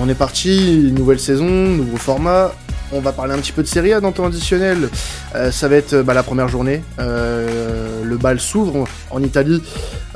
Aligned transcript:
on 0.00 0.08
est 0.08 0.14
parti, 0.14 0.92
nouvelle 0.96 1.20
saison, 1.20 1.46
nouveau 1.46 1.98
format. 1.98 2.52
On 2.92 3.00
va 3.00 3.12
parler 3.12 3.34
un 3.34 3.38
petit 3.38 3.52
peu 3.52 3.62
de 3.62 3.68
Serie 3.68 3.92
A 3.92 4.00
dans 4.00 4.12
temps 4.12 4.26
additionnel. 4.26 4.88
Euh, 5.34 5.50
ça 5.52 5.68
va 5.68 5.76
être 5.76 6.02
bah, 6.02 6.14
la 6.14 6.22
première 6.22 6.48
journée. 6.48 6.82
Euh, 6.98 7.99
le 8.10 8.18
bal 8.18 8.38
s'ouvre 8.38 8.86
en 9.10 9.22
Italie. 9.22 9.62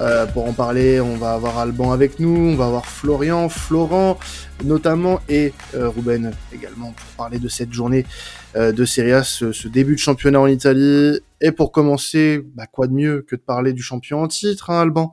Euh, 0.01 0.27
pour 0.27 0.47
en 0.47 0.53
parler, 0.53 1.01
on 1.01 1.17
va 1.17 1.33
avoir 1.33 1.59
Alban 1.59 1.93
avec 1.93 2.21
nous, 2.21 2.53
on 2.53 2.57
va 2.57 2.67
avoir 2.67 2.87
Florian, 2.87 3.49
Florent 3.49 4.19
notamment 4.65 5.21
et 5.29 5.53
Ruben 5.75 6.33
également 6.55 6.93
pour 6.93 7.07
parler 7.17 7.41
de 7.41 7.49
cette 7.49 7.73
journée 7.73 8.07
de 8.57 8.85
Serie 8.85 9.13
A, 9.13 9.25
ce, 9.25 9.67
début 9.67 9.95
de 9.95 9.99
championnat 9.99 10.41
en 10.41 10.47
Italie 10.47 11.19
et 11.45 11.53
pour 11.53 11.73
commencer, 11.73 12.43
bah, 12.55 12.67
quoi 12.67 12.87
de 12.87 12.95
mieux 12.95 13.23
que 13.29 13.37
de 13.37 13.41
parler 13.41 13.75
du 13.75 13.83
champion 13.83 14.23
en 14.23 14.29
titre, 14.29 14.71
hein, 14.71 14.81
Alban, 14.81 15.13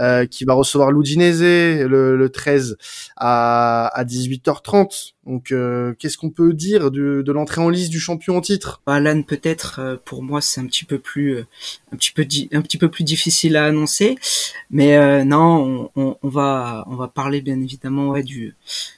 euh, 0.00 0.26
qui 0.26 0.44
va 0.44 0.54
recevoir 0.54 0.90
l'Udinese 0.90 1.40
le, 1.40 2.16
le 2.16 2.28
13 2.30 2.76
à, 3.16 3.86
à 3.86 4.04
18h30. 4.04 5.12
Donc, 5.24 5.52
euh, 5.52 5.94
qu'est-ce 5.98 6.16
qu'on 6.16 6.30
peut 6.30 6.54
dire 6.54 6.90
de, 6.90 7.22
de 7.22 7.32
l'entrée 7.32 7.60
en 7.60 7.68
liste 7.68 7.90
du 7.90 8.00
champion 8.00 8.38
en 8.38 8.40
titre? 8.40 8.82
Alan, 8.86 9.22
peut-être 9.22 9.78
euh, 9.78 9.96
pour 10.02 10.22
moi 10.22 10.40
c'est 10.40 10.60
un 10.60 10.66
petit 10.66 10.86
peu 10.86 10.98
plus, 10.98 11.36
euh, 11.36 11.46
un 12.52 12.62
petit 12.62 12.78
peu 12.78 12.88
plus 12.90 13.04
difficile 13.04 13.56
à 13.56 13.64
annoncer, 13.66 14.16
mais 14.70 14.96
euh, 14.96 15.24
non, 15.24 15.90
on, 15.96 16.16
on, 16.22 16.28
va, 16.28 16.84
on 16.88 16.96
va 16.96 17.08
parler 17.08 17.40
bien 17.40 17.60
évidemment 17.60 18.08
ouais, 18.10 18.22
du, 18.22 18.54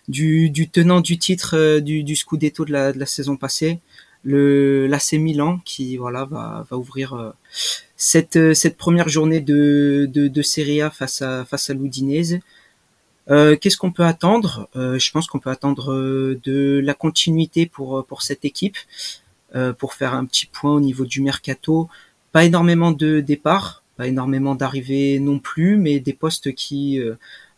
du, 0.08 0.50
du 0.50 0.68
tenant 0.68 1.00
du 1.00 1.18
titre 1.18 1.78
du, 1.80 2.02
du 2.04 2.16
Scudetto 2.16 2.64
de 2.64 2.72
la, 2.72 2.92
de 2.92 2.98
la 2.98 3.06
saison 3.06 3.36
passée 3.36 3.80
le 4.22 4.86
l'AC 4.86 5.14
Milan 5.14 5.60
qui 5.64 5.96
voilà 5.96 6.26
va, 6.26 6.66
va 6.70 6.76
ouvrir 6.76 7.14
euh, 7.14 7.30
cette 7.96 8.36
euh, 8.36 8.54
cette 8.54 8.76
première 8.76 9.08
journée 9.08 9.40
de 9.40 10.08
de, 10.12 10.28
de 10.28 10.42
Serie 10.42 10.82
A 10.82 10.90
face 10.90 11.22
à 11.22 11.44
face 11.44 11.70
à 11.70 11.74
l'Udinese. 11.74 12.38
Euh, 13.30 13.56
Qu'est-ce 13.56 13.76
qu'on 13.76 13.92
peut 13.92 14.04
attendre? 14.04 14.68
Euh, 14.76 14.98
Je 14.98 15.10
pense 15.10 15.26
qu'on 15.26 15.38
peut 15.38 15.50
attendre 15.50 15.94
de 15.94 16.80
la 16.84 16.94
continuité 16.94 17.66
pour 17.66 18.04
pour 18.06 18.22
cette 18.22 18.44
équipe, 18.44 18.76
pour 19.78 19.94
faire 19.94 20.14
un 20.14 20.26
petit 20.26 20.46
point 20.46 20.72
au 20.72 20.80
niveau 20.80 21.04
du 21.04 21.20
mercato. 21.22 21.88
Pas 22.32 22.44
énormément 22.44 22.92
de 22.92 23.20
départs, 23.20 23.82
pas 23.96 24.06
énormément 24.06 24.54
d'arrivées 24.54 25.18
non 25.20 25.38
plus, 25.38 25.76
mais 25.76 26.00
des 26.00 26.12
postes 26.12 26.54
qui, 26.54 27.00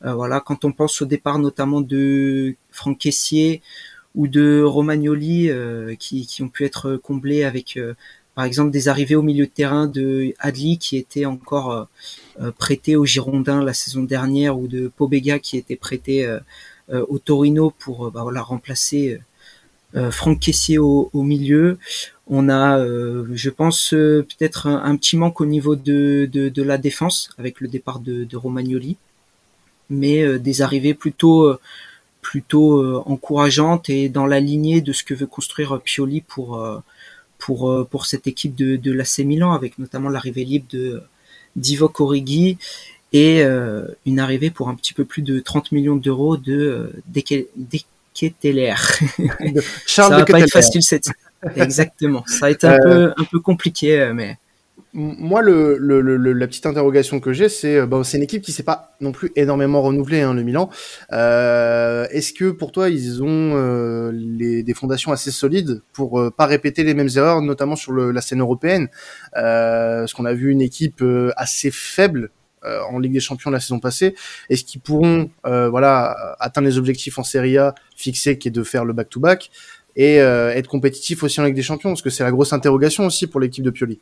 voilà, 0.01 0.41
quand 0.41 0.65
on 0.65 0.73
pense 0.73 1.03
au 1.03 1.05
départ 1.05 1.39
notamment 1.39 1.81
de 1.81 2.55
Franck 2.71 2.99
Caissier, 2.99 3.63
ou 4.15 4.29
de 4.29 4.63
Romagnoli 4.63 5.51
euh, 5.51 5.95
qui, 5.95 6.27
qui, 6.27 6.43
ont 6.43 6.49
pu 6.49 6.65
être 6.65 6.97
comblés 6.97 7.45
avec 7.45 7.77
euh, 7.77 7.95
par 8.35 8.45
exemple 8.45 8.71
des 8.71 8.89
arrivées 8.89 9.15
au 9.15 9.23
milieu 9.23 9.47
de 9.47 9.51
terrain 9.51 9.87
de 9.87 10.35
Adli 10.39 10.79
qui 10.79 10.97
était 10.97 11.25
encore 11.25 11.89
euh, 12.41 12.51
prêté 12.53 12.97
au 12.97 13.05
Girondins 13.05 13.63
la 13.63 13.73
saison 13.73 14.03
dernière 14.03 14.59
ou 14.59 14.69
de 14.69 14.89
Pobega 14.89 15.39
qui 15.39 15.57
était 15.57 15.77
prêté 15.77 16.29
au 16.91 17.19
Torino 17.19 17.73
pour 17.79 18.11
bah, 18.11 18.23
voilà, 18.23 18.43
remplacer 18.43 19.19
Franck 20.11 20.41
Caissier 20.41 20.79
au, 20.79 21.11
milieu. 21.15 21.79
On 22.27 22.49
a, 22.49 22.79
je 23.33 23.51
pense, 23.51 23.91
peut-être 23.91 24.67
un, 24.67 24.97
petit 24.97 25.17
manque 25.17 25.41
au 25.41 25.47
niveau 25.47 25.77
de, 25.77 26.29
de, 26.33 26.49
de, 26.49 26.63
la 26.63 26.79
défense 26.79 27.31
avec 27.39 27.61
le 27.61 27.69
départ 27.69 28.01
de, 28.01 28.37
Romagnoli, 28.37 28.97
mais 29.91 30.39
des 30.39 30.63
arrivées 30.63 30.95
plutôt 30.95 31.59
plutôt 32.23 32.79
euh, 32.79 33.03
encourageante 33.05 33.91
et 33.91 34.09
dans 34.09 34.25
la 34.25 34.41
lignée 34.41 34.81
de 34.81 34.93
ce 34.93 35.05
que 35.05 35.13
veut 35.13 35.27
construire 35.27 35.79
Pioli 35.81 36.23
pour 36.23 36.57
euh, 36.57 36.79
pour 37.37 37.71
euh, 37.71 37.85
pour 37.85 38.07
cette 38.07 38.27
équipe 38.27 38.55
de 38.55 38.77
de 38.77 38.93
l'AC 38.93 39.19
Milan 39.19 39.53
avec 39.53 39.79
notamment 39.79 40.09
l'arrivée 40.09 40.45
libre 40.45 40.67
de 40.71 41.03
Divock 41.57 42.01
Origi 42.01 42.57
et 43.13 43.43
une 44.07 44.21
arrivée 44.21 44.51
pour 44.51 44.71
un 44.71 44.75
petit 44.75 44.95
peu 44.95 45.05
plus 45.05 45.21
de 45.21 45.39
30 45.39 45.73
millions 45.73 45.97
d'euros 45.97 46.39
de 46.39 46.91
Deketeler. 48.23 48.75
ça 49.87 50.09
va 50.09 50.25
pas 50.25 50.41
être 50.41 50.51
facile 50.51 50.83
cette 50.83 51.09
exactement. 51.57 52.25
Ça 52.27 52.47
a 52.47 52.51
été 52.51 52.67
un 52.67 52.79
peu 52.79 53.13
un 53.17 53.25
peu 53.25 53.41
compliqué 53.41 54.11
mais 54.15 54.39
moi, 54.95 55.41
le, 55.41 55.79
le, 55.79 56.17
la 56.35 56.47
petite 56.47 56.67
interrogation 56.67 57.19
que 57.19 57.33
j'ai, 57.33 57.49
c'est 57.49 57.79
euh, 57.79 57.87
bon, 57.87 58.03
c'est 58.03 58.19
une 58.19 58.23
équipe 58.23 58.43
qui 58.43 58.53
s'est 58.53 58.63
pas 58.63 58.95
non 59.01 59.13
plus 59.13 59.33
énormément 59.37 59.81
renouvelée, 59.81 60.21
hein, 60.21 60.35
le 60.35 60.43
Milan. 60.43 60.69
Euh, 61.13 62.07
Est-ce 62.11 62.35
que 62.35 62.51
pour 62.51 62.73
toi, 62.73 62.91
ils 62.91 63.23
ont 63.23 63.27
euh, 63.57 64.11
les, 64.13 64.63
des 64.63 64.75
fondations 64.75 65.11
assez 65.11 65.31
solides 65.31 65.81
pour 65.95 66.21
euh, 66.21 66.31
pas 66.31 66.45
répéter 66.45 66.85
les 66.85 66.93
mêmes 66.93 67.09
erreurs, 67.17 67.41
notamment 67.41 67.77
sur 67.77 67.93
la 67.95 68.21
scène 68.21 68.41
européenne? 68.41 68.89
Euh, 69.37 70.01
Parce 70.01 70.13
qu'on 70.13 70.27
a 70.27 70.35
vu 70.35 70.51
une 70.51 70.61
équipe 70.61 71.03
assez 71.37 71.71
faible 71.71 72.31
en 72.65 72.99
Ligue 72.99 73.13
des 73.13 73.21
Champions 73.21 73.51
la 73.51 73.61
saison 73.61 73.81
passée. 73.81 74.15
Est-ce 74.49 74.65
qu'ils 74.65 74.81
pourront, 74.81 75.31
voilà, 75.45 76.37
atteindre 76.39 76.69
les 76.69 76.79
objectifs 76.79 77.19
en 77.19 77.25
Serie 77.25 77.59
A 77.59 77.75
fixés, 77.97 78.39
qui 78.39 78.49
est 78.49 78.53
de 78.53 78.63
faire 78.63 78.85
le 78.85 78.93
back-to-back, 78.93 79.51
et 79.97 80.17
être 80.17 80.69
compétitif 80.69 81.23
aussi 81.23 81.41
en 81.41 81.45
Ligue 81.45 81.55
des 81.55 81.63
Champions? 81.63 81.91
Parce 81.91 82.03
que 82.03 82.11
c'est 82.11 82.25
la 82.25 82.31
grosse 82.31 82.53
interrogation 82.53 83.07
aussi 83.07 83.27
pour 83.27 83.41
l'équipe 83.41 83.65
de 83.65 83.71
Pioli. 83.71 83.99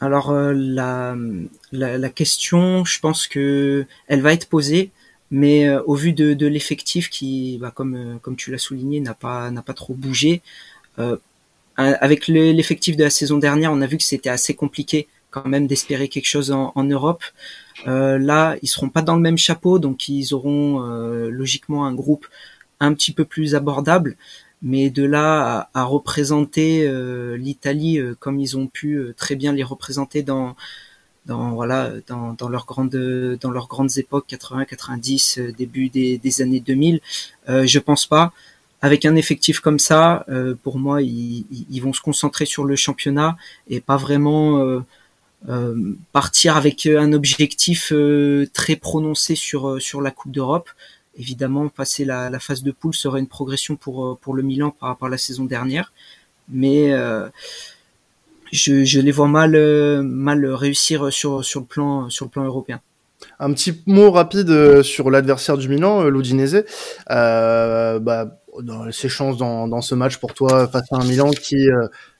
Alors 0.00 0.30
euh, 0.30 0.52
la, 0.54 1.16
la, 1.72 2.08
question, 2.10 2.84
je 2.84 2.98
pense 3.00 3.26
que 3.26 3.86
elle 4.06 4.20
va 4.20 4.32
être 4.32 4.48
posée, 4.48 4.90
mais 5.30 5.68
euh, 5.68 5.82
au 5.86 5.94
vu 5.94 6.12
de, 6.12 6.34
de 6.34 6.46
l'effectif 6.46 7.08
qui, 7.08 7.58
bah, 7.60 7.72
comme 7.74 7.94
euh, 7.94 8.18
comme 8.20 8.36
tu 8.36 8.50
l'as 8.50 8.58
souligné, 8.58 9.00
n'a 9.00 9.14
pas 9.14 9.50
n'a 9.50 9.62
pas 9.62 9.72
trop 9.72 9.94
bougé. 9.94 10.42
avec 11.76 12.28
l'effectif 12.28 12.96
de 12.96 13.04
la 13.04 13.10
saison 13.10 13.38
dernière, 13.38 13.72
on 13.72 13.80
a 13.80 13.86
vu 13.86 13.96
que 13.96 14.04
c'était 14.04 14.28
assez 14.28 14.54
compliqué 14.54 15.08
quand 15.34 15.48
même 15.54 15.66
d'espérer 15.66 16.08
quelque 16.08 16.26
chose 16.26 16.50
en, 16.50 16.72
en 16.74 16.84
Europe. 16.84 17.24
là, 17.86 18.56
ils 18.62 18.68
seront 18.68 18.90
pas 18.90 19.02
dans 19.02 19.16
le 19.16 19.22
même 19.28 19.38
chapeau, 19.38 19.78
donc 19.78 20.08
ils 20.08 20.32
auront 20.34 20.80
logiquement 21.40 21.86
un 21.86 21.94
groupe 21.94 22.26
un 22.80 22.94
petit 22.94 23.12
peu 23.12 23.24
plus 23.24 23.54
abordable 23.54 24.16
mais 24.64 24.88
de 24.88 25.04
là 25.04 25.68
à, 25.74 25.84
représenter 25.84 26.86
euh, 26.88 27.36
l'Italie 27.36 27.98
euh, 27.98 28.16
comme 28.18 28.40
ils 28.40 28.56
ont 28.56 28.66
pu 28.66 28.94
euh, 28.94 29.14
très 29.16 29.36
bien 29.36 29.52
les 29.52 29.62
représenter 29.62 30.22
dans 30.22 30.56
dans 31.26 31.52
voilà 31.52 31.92
dans, 32.06 32.32
dans 32.32 32.48
leurs 32.48 32.64
grandes 32.66 32.96
dans 33.40 33.50
leurs 33.50 33.68
grandes 33.68 33.96
époques 33.98 34.26
80 34.26 34.64
90 34.64 35.38
début 35.56 35.90
des, 35.90 36.18
des 36.18 36.42
années 36.42 36.60
2000 36.60 37.00
je 37.48 37.78
pense 37.78 38.06
pas 38.06 38.32
avec 38.82 39.06
un 39.06 39.16
effectif 39.16 39.60
comme 39.60 39.78
ça 39.78 40.26
pour 40.62 40.78
moi 40.78 41.00
ils, 41.00 41.46
ils, 41.70 41.80
vont 41.80 41.94
se 41.94 42.02
concentrer 42.02 42.44
sur 42.44 42.66
le 42.66 42.76
championnat 42.76 43.38
et 43.70 43.80
pas 43.80 43.96
vraiment 43.96 44.82
partir 46.12 46.56
avec 46.56 46.86
un 46.86 47.12
objectif 47.12 47.92
très 48.52 48.76
prononcé 48.76 49.34
sur 49.34 49.80
sur 49.80 50.00
la 50.00 50.10
Coupe 50.10 50.32
d'Europe 50.32 50.70
Évidemment, 51.16 51.68
passer 51.68 52.04
la, 52.04 52.38
phase 52.40 52.62
de 52.62 52.72
poule 52.72 52.94
serait 52.94 53.20
une 53.20 53.28
progression 53.28 53.76
pour, 53.76 54.04
euh, 54.04 54.18
pour 54.20 54.34
le 54.34 54.42
Milan 54.42 54.74
par 54.78 54.88
rapport 54.88 55.06
à 55.06 55.10
la 55.10 55.18
saison 55.18 55.44
dernière. 55.44 55.92
Mais 56.48 56.92
euh, 56.92 57.28
je, 58.52 59.00
les 59.00 59.12
vois 59.12 59.28
mal, 59.28 59.54
euh, 59.54 60.02
mal 60.02 60.44
réussir 60.46 61.12
sur, 61.12 61.44
sur, 61.44 61.60
le 61.60 61.66
plan, 61.66 62.10
sur 62.10 62.24
le 62.24 62.30
plan 62.30 62.44
européen. 62.44 62.80
Un 63.38 63.52
petit 63.52 63.80
mot 63.86 64.10
rapide 64.10 64.82
sur 64.82 65.08
l'adversaire 65.08 65.56
du 65.56 65.68
Milan, 65.68 66.02
l'Udinese. 66.04 66.64
Euh, 67.10 67.98
bah, 68.00 68.40
ses 68.90 69.08
chances 69.08 69.36
dans, 69.36 69.68
dans, 69.68 69.80
ce 69.82 69.94
match 69.94 70.16
pour 70.18 70.34
toi 70.34 70.68
face 70.68 70.92
à 70.92 70.96
un 70.96 71.04
Milan 71.04 71.30
qui 71.30 71.68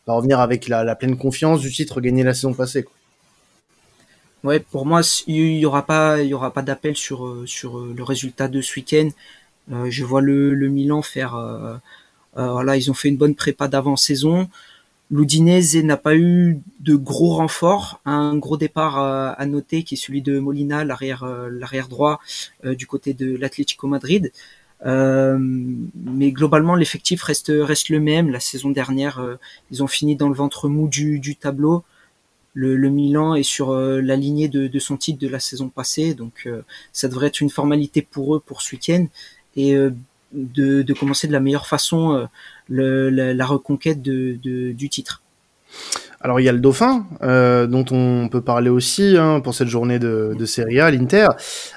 va 0.06 0.14
revenir 0.14 0.40
avec 0.40 0.68
la, 0.68 0.94
pleine 0.94 1.16
confiance 1.16 1.60
du 1.60 1.70
titre 1.70 2.00
gagné 2.00 2.22
la 2.22 2.32
saison 2.32 2.54
passée. 2.54 2.86
Ouais, 4.44 4.60
pour 4.60 4.84
moi, 4.86 5.00
il 5.26 5.56
y 5.56 5.66
aura 5.66 5.86
pas, 5.86 6.22
il 6.22 6.28
y 6.28 6.34
aura 6.34 6.52
pas 6.52 6.62
d'appel 6.62 6.96
sur 6.96 7.26
euh, 7.26 7.44
sur 7.46 7.78
euh, 7.78 7.94
le 7.96 8.02
résultat 8.02 8.46
de 8.46 8.60
ce 8.60 8.78
week-end. 8.78 9.08
Euh, 9.72 9.86
je 9.90 10.04
vois 10.04 10.20
le, 10.20 10.54
le 10.54 10.68
Milan 10.68 11.00
faire, 11.02 11.34
euh, 11.36 11.76
voilà, 12.36 12.76
ils 12.76 12.90
ont 12.90 12.94
fait 12.94 13.08
une 13.08 13.16
bonne 13.16 13.34
prépa 13.34 13.68
d'avant-saison. 13.68 14.48
L'Udinese 15.10 15.76
n'a 15.76 15.96
pas 15.96 16.16
eu 16.16 16.60
de 16.80 16.94
gros 16.96 17.34
renforts, 17.36 18.00
un 18.04 18.36
gros 18.36 18.56
départ 18.56 18.98
à 18.98 19.46
noter 19.46 19.82
qui 19.84 19.94
est 19.94 19.98
celui 19.98 20.22
de 20.22 20.38
Molina, 20.40 20.84
l'arrière 20.84 21.24
l'arrière 21.50 21.88
droit 21.88 22.20
du 22.64 22.86
côté 22.86 23.14
de 23.14 23.36
l'Atlético 23.36 23.86
Madrid. 23.86 24.32
Euh, 24.86 25.38
mais 25.40 26.32
globalement, 26.32 26.74
l'effectif 26.74 27.22
reste 27.22 27.52
reste 27.54 27.90
le 27.90 28.00
même. 28.00 28.30
La 28.30 28.40
saison 28.40 28.70
dernière, 28.70 29.24
ils 29.70 29.82
ont 29.82 29.86
fini 29.86 30.16
dans 30.16 30.28
le 30.28 30.34
ventre 30.34 30.68
mou 30.68 30.88
du, 30.88 31.20
du 31.20 31.36
tableau 31.36 31.84
le, 32.54 32.88
Milan 32.88 33.34
est 33.34 33.42
sur 33.42 33.70
euh, 33.70 34.00
la 34.00 34.16
lignée 34.16 34.48
de, 34.48 34.78
son 34.78 34.96
titre 34.96 35.20
de 35.20 35.28
la 35.28 35.40
saison 35.40 35.68
passée, 35.68 36.14
donc 36.14 36.44
euh, 36.46 36.62
ça 36.92 37.08
devrait 37.08 37.26
être 37.26 37.40
une 37.40 37.50
formalité 37.50 38.00
pour 38.02 38.36
eux 38.36 38.40
pour 38.40 38.62
ce 38.62 38.76
et 39.56 39.74
euh, 39.74 39.90
de, 40.32 40.92
commencer 40.94 41.26
de 41.26 41.32
la 41.32 41.40
meilleure 41.40 41.66
façon 41.66 42.28
la, 42.68 43.46
reconquête 43.46 44.02
du 44.02 44.88
titre. 44.90 45.22
Alors 46.20 46.40
il 46.40 46.44
y 46.44 46.48
a 46.48 46.52
le 46.52 46.58
Dauphin, 46.58 47.06
dont 47.20 47.84
on 47.90 48.28
peut 48.28 48.40
parler 48.40 48.68
aussi 48.68 49.16
hein, 49.16 49.40
pour 49.40 49.54
cette 49.54 49.68
journée 49.68 50.00
de, 50.00 50.44
Serie 50.44 50.80
A, 50.80 50.90
l'Inter. 50.90 51.28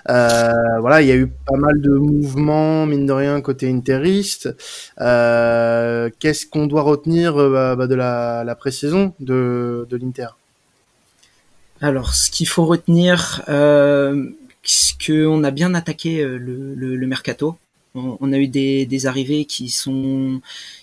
Voilà, 0.07 1.01
il 1.01 1.07
y 1.07 1.11
a 1.11 1.15
eu 1.15 1.27
pas 1.27 1.57
mal 1.57 1.79
de 1.81 1.91
mouvements, 1.91 2.87
mine 2.87 3.05
de 3.05 3.13
rien, 3.13 3.41
côté 3.41 3.69
interiste. 3.69 4.49
Qu'est-ce 4.97 6.45
qu'on 6.47 6.65
doit 6.65 6.81
retenir 6.81 7.35
bah, 7.35 7.87
de 7.87 7.95
la, 7.95 8.55
pré-saison 8.55 9.13
de 9.19 9.87
l'Inter? 9.91 10.29
Alors, 11.81 12.13
ce 12.13 12.31
qu'il 12.31 12.47
faut 12.47 12.65
retenir, 12.65 13.43
euh, 13.49 14.31
qu'on 15.05 15.43
a 15.43 15.51
bien 15.51 15.73
attaqué 15.73 16.21
euh, 16.21 16.37
le, 16.37 17.07
mercato. 17.07 17.57
On, 17.95 18.31
a 18.31 18.37
eu 18.37 18.47
des, 18.47 19.07
arrivées 19.07 19.45
qui 19.45 19.69
sont 19.69 20.41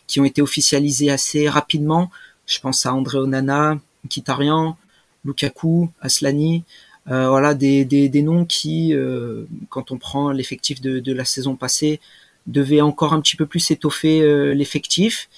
qui 0.09 0.21
ont 0.21 0.25
été 0.25 0.43
officialisées 0.43 1.11
assez 1.11 1.49
rapidement. 1.49 2.11
Je 2.47 2.59
pense 2.59 2.87
à 2.87 2.95
André 2.95 3.19
Onana, 3.19 3.79
Kitarian, 4.09 4.77
Lukaku, 5.25 5.91
Aslani. 6.01 6.65
Euh, 7.11 7.29
voilà 7.29 7.55
des, 7.55 8.11
noms 8.23 8.45
qui, 8.45 8.95
euh, 8.95 9.45
quand 9.69 9.93
on 9.93 9.99
prend 9.99 10.33
l'effectif 10.33 10.81
de, 10.81 11.13
la 11.13 11.25
saison 11.25 11.55
passée, 11.55 12.01
devaient 12.47 12.81
encore 12.81 13.13
un 13.13 13.21
petit 13.21 13.37
peu 13.37 13.47
plus 13.47 13.71
étoffer 13.71 14.55
l'effectif. 14.55 15.29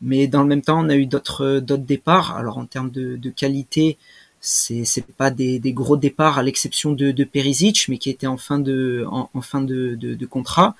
Mais 0.00 0.28
dans 0.28 0.42
le 0.42 0.48
même 0.48 0.62
temps, 0.62 0.84
on 0.84 0.88
a 0.90 0.96
eu 0.96 1.06
d'autres 1.06 1.58
d'autres 1.58 1.82
départs. 1.84 2.36
Alors 2.36 2.58
en 2.58 2.66
termes 2.66 2.90
de 2.92 3.30
qualité, 3.30 3.98
c'est 4.40 4.84
c'est 4.84 5.06
pas 5.06 5.30
des, 5.30 5.58
des, 5.58 5.72
gros 5.72 5.96
départs 5.96 6.38
à 6.38 6.42
l'exception 6.42 6.92
de, 6.92 7.10
de 7.10 7.24
Perisic, 7.24 7.86
mais 7.88 7.98
qui 7.98 8.10
était 8.10 8.26
en 8.26 8.36
fin 8.36 8.58
de 8.58 9.04
en, 9.10 9.28
fin 9.40 9.60
de, 9.60 9.94
de, 9.94 10.14
de 10.14 10.26
contrat. 10.26 10.74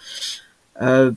Euh, 0.82 1.12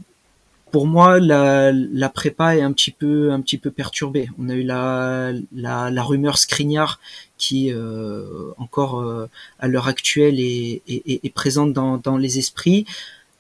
pour 0.72 0.86
moi, 0.86 1.20
la, 1.20 1.72
la, 1.72 2.10
prépa 2.10 2.56
est 2.56 2.62
un 2.62 2.72
petit 2.72 2.92
peu 2.92 3.32
un 3.32 3.42
petit 3.42 3.58
peu 3.58 3.72
perturbée. 3.72 4.30
On 4.38 4.50
a 4.50 4.56
eu 4.56 4.64
la 4.64 5.32
la, 5.52 5.90
la 5.90 6.04
rumeur 6.04 6.38
Skriniar 6.38 7.00
qui 7.38 7.72
euh, 7.72 8.52
encore 8.58 9.00
euh, 9.00 9.28
à 9.60 9.68
l'heure 9.68 9.88
actuelle 9.88 10.40
est, 10.40 10.82
est, 10.88 11.26
est, 11.26 11.34
présente 11.34 11.74
dans, 11.74 11.98
dans 11.98 12.18
les 12.18 12.38
esprits. 12.38 12.86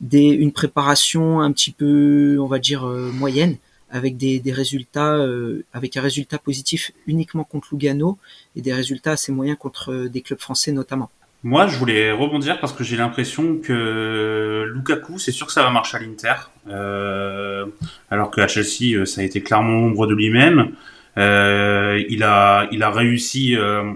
Des, 0.01 0.23
une 0.27 0.53
préparation 0.53 1.41
un 1.41 1.51
petit 1.51 1.71
peu, 1.71 2.37
on 2.39 2.47
va 2.47 2.57
dire 2.57 2.87
euh, 2.87 3.11
moyenne, 3.11 3.57
avec 3.91 4.17
des, 4.17 4.41
résultats, 4.51 5.15
euh, 5.15 5.63
avec 5.73 5.97
un 5.97 6.01
résultat 6.01 6.37
positif 6.37 6.91
uniquement 7.07 7.43
contre 7.43 7.69
Lugano 7.71 8.17
et 8.55 8.61
des 8.61 8.73
résultats 8.73 9.11
assez 9.11 9.31
moyens 9.31 9.57
contre 9.57 10.07
des 10.07 10.21
clubs 10.21 10.39
français 10.39 10.71
notamment. 10.71 11.09
Moi, 11.43 11.67
je 11.67 11.77
voulais 11.77 12.11
rebondir 12.11 12.59
parce 12.59 12.73
que 12.73 12.83
j'ai 12.83 12.97
l'impression 12.97 13.59
que 13.63 14.69
Lukaku, 14.75 15.19
c'est 15.19 15.31
sûr 15.31 15.47
que 15.47 15.53
ça 15.53 15.63
va 15.63 15.69
marcher 15.69 15.95
à 15.95 16.01
l'Inter, 16.01 16.33
euh, 16.67 17.65
alors 18.11 18.29
qu'à 18.29 18.47
Chelsea, 18.47 19.05
ça 19.05 19.21
a 19.21 19.23
été 19.23 19.41
clairement 19.41 19.79
l'ombre 19.79 20.05
de 20.05 20.15
lui-même. 20.15 20.73
Euh, 21.17 22.03
il 22.09 22.23
a, 22.23 22.67
il 22.71 22.83
a 22.83 22.89
réussi 22.89 23.55
euh, 23.55 23.93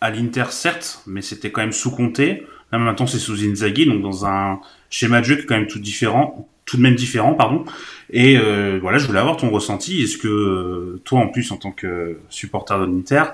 à 0.00 0.10
l'Inter 0.10 0.46
certes, 0.50 1.02
mais 1.06 1.22
c'était 1.22 1.52
quand 1.52 1.60
même 1.60 1.72
sous 1.72 1.92
compté. 1.92 2.44
Là 2.72 2.78
maintenant, 2.78 3.06
c'est 3.06 3.18
sous 3.18 3.44
Inzaghi, 3.44 3.86
donc 3.86 4.02
dans 4.02 4.26
un 4.26 4.60
schéma 4.90 5.20
de 5.20 5.26
jeu 5.26 5.36
qui 5.36 5.42
est 5.42 5.46
quand 5.46 5.56
même 5.56 5.68
tout 5.68 5.78
différent, 5.78 6.48
tout 6.64 6.76
de 6.76 6.82
même 6.82 6.94
différent, 6.94 7.34
pardon. 7.34 7.64
Et 8.10 8.36
euh, 8.36 8.78
voilà, 8.80 8.98
je 8.98 9.06
voulais 9.06 9.18
avoir 9.18 9.36
ton 9.36 9.50
ressenti. 9.50 10.02
Est-ce 10.02 10.18
que 10.18 10.28
euh, 10.28 11.00
toi, 11.04 11.20
en 11.20 11.28
plus, 11.28 11.50
en 11.52 11.56
tant 11.56 11.72
que 11.72 12.18
supporter 12.28 12.78
de 12.78 12.86
l'Inter, 12.86 13.24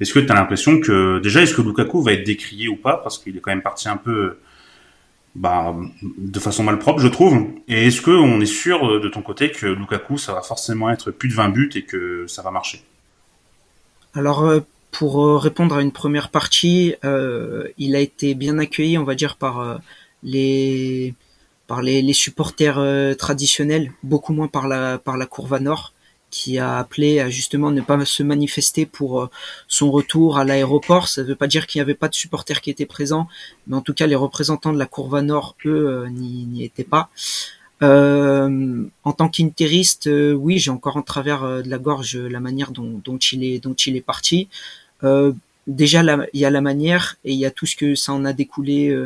est-ce 0.00 0.12
que 0.12 0.18
tu 0.18 0.30
as 0.30 0.34
l'impression 0.34 0.80
que 0.80 1.18
déjà, 1.20 1.42
est-ce 1.42 1.54
que 1.54 1.62
Lukaku 1.62 2.02
va 2.02 2.12
être 2.12 2.24
décrié 2.24 2.68
ou 2.68 2.76
pas? 2.76 2.96
Parce 2.96 3.18
qu'il 3.18 3.36
est 3.36 3.40
quand 3.40 3.50
même 3.50 3.62
parti 3.62 3.88
un 3.88 3.96
peu 3.96 4.38
bah, 5.34 5.74
de 6.02 6.38
façon 6.38 6.62
mal 6.64 6.78
propre, 6.78 7.00
je 7.00 7.08
trouve. 7.08 7.46
Et 7.68 7.86
est-ce 7.86 8.00
que 8.00 8.10
on 8.10 8.40
est 8.40 8.46
sûr 8.46 8.88
euh, 8.88 9.00
de 9.00 9.08
ton 9.08 9.22
côté 9.22 9.50
que 9.50 9.66
Lukaku, 9.66 10.18
ça 10.18 10.32
va 10.32 10.42
forcément 10.42 10.90
être 10.90 11.10
plus 11.10 11.28
de 11.28 11.34
20 11.34 11.48
buts 11.50 11.70
et 11.74 11.82
que 11.82 12.26
ça 12.26 12.42
va 12.42 12.50
marcher? 12.50 12.82
Alors, 14.14 14.52
pour 14.90 15.42
répondre 15.42 15.76
à 15.76 15.80
une 15.80 15.92
première 15.92 16.28
partie, 16.28 16.94
il 17.78 17.96
a 17.96 17.98
été 17.98 18.34
bien 18.34 18.58
accueilli, 18.58 18.98
on 18.98 19.04
va 19.04 19.14
dire, 19.14 19.36
par 19.36 19.80
les 20.22 21.14
par 21.72 21.80
les, 21.80 22.12
supporters 22.12 22.80
traditionnels, 23.16 23.92
beaucoup 24.02 24.34
moins 24.34 24.48
par 24.48 24.68
la 24.68 24.98
par 24.98 25.16
la 25.16 25.24
courva 25.24 25.58
nord 25.58 25.92
qui 26.32 26.58
a 26.58 26.78
appelé 26.78 27.20
à 27.20 27.30
justement 27.30 27.70
ne 27.70 27.82
pas 27.82 28.04
se 28.04 28.24
manifester 28.24 28.86
pour 28.86 29.20
euh, 29.20 29.30
son 29.68 29.92
retour 29.92 30.38
à 30.38 30.44
l'aéroport. 30.44 31.06
Ça 31.06 31.22
ne 31.22 31.28
veut 31.28 31.36
pas 31.36 31.46
dire 31.46 31.66
qu'il 31.68 31.78
n'y 31.78 31.82
avait 31.82 31.94
pas 31.94 32.08
de 32.08 32.14
supporters 32.14 32.60
qui 32.60 32.70
étaient 32.70 32.86
présents, 32.86 33.28
mais 33.68 33.76
en 33.76 33.82
tout 33.82 33.94
cas 33.94 34.06
les 34.08 34.16
représentants 34.16 34.72
de 34.72 34.78
la 34.78 34.86
Courva 34.86 35.22
Nord, 35.22 35.54
eux, 35.66 36.06
euh, 36.06 36.08
n'y 36.08 36.64
étaient 36.64 36.90
pas. 36.96 37.10
Euh, 37.82 38.84
en 39.04 39.12
tant 39.12 39.28
qu'interiste, 39.28 40.06
euh, 40.06 40.32
oui, 40.32 40.58
j'ai 40.58 40.70
encore 40.70 40.96
en 40.96 41.02
travers 41.02 41.62
de 41.62 41.68
la 41.68 41.78
gorge 41.78 42.16
la 42.16 42.40
manière 42.40 42.70
dont, 42.72 43.18
il 43.32 43.44
est 43.44 43.58
dont 43.58 43.74
il 43.74 43.96
est 43.96 44.06
parti. 44.14 44.48
déjà, 45.66 46.02
il 46.32 46.40
y 46.40 46.44
a 46.44 46.50
la 46.50 46.60
manière 46.60 47.16
et 47.24 47.32
il 47.32 47.38
y 47.38 47.46
a 47.46 47.50
tout 47.50 47.66
ce 47.66 47.76
que 47.76 47.94
ça 47.94 48.12
en 48.12 48.24
a 48.24 48.32
découlé 48.32 48.96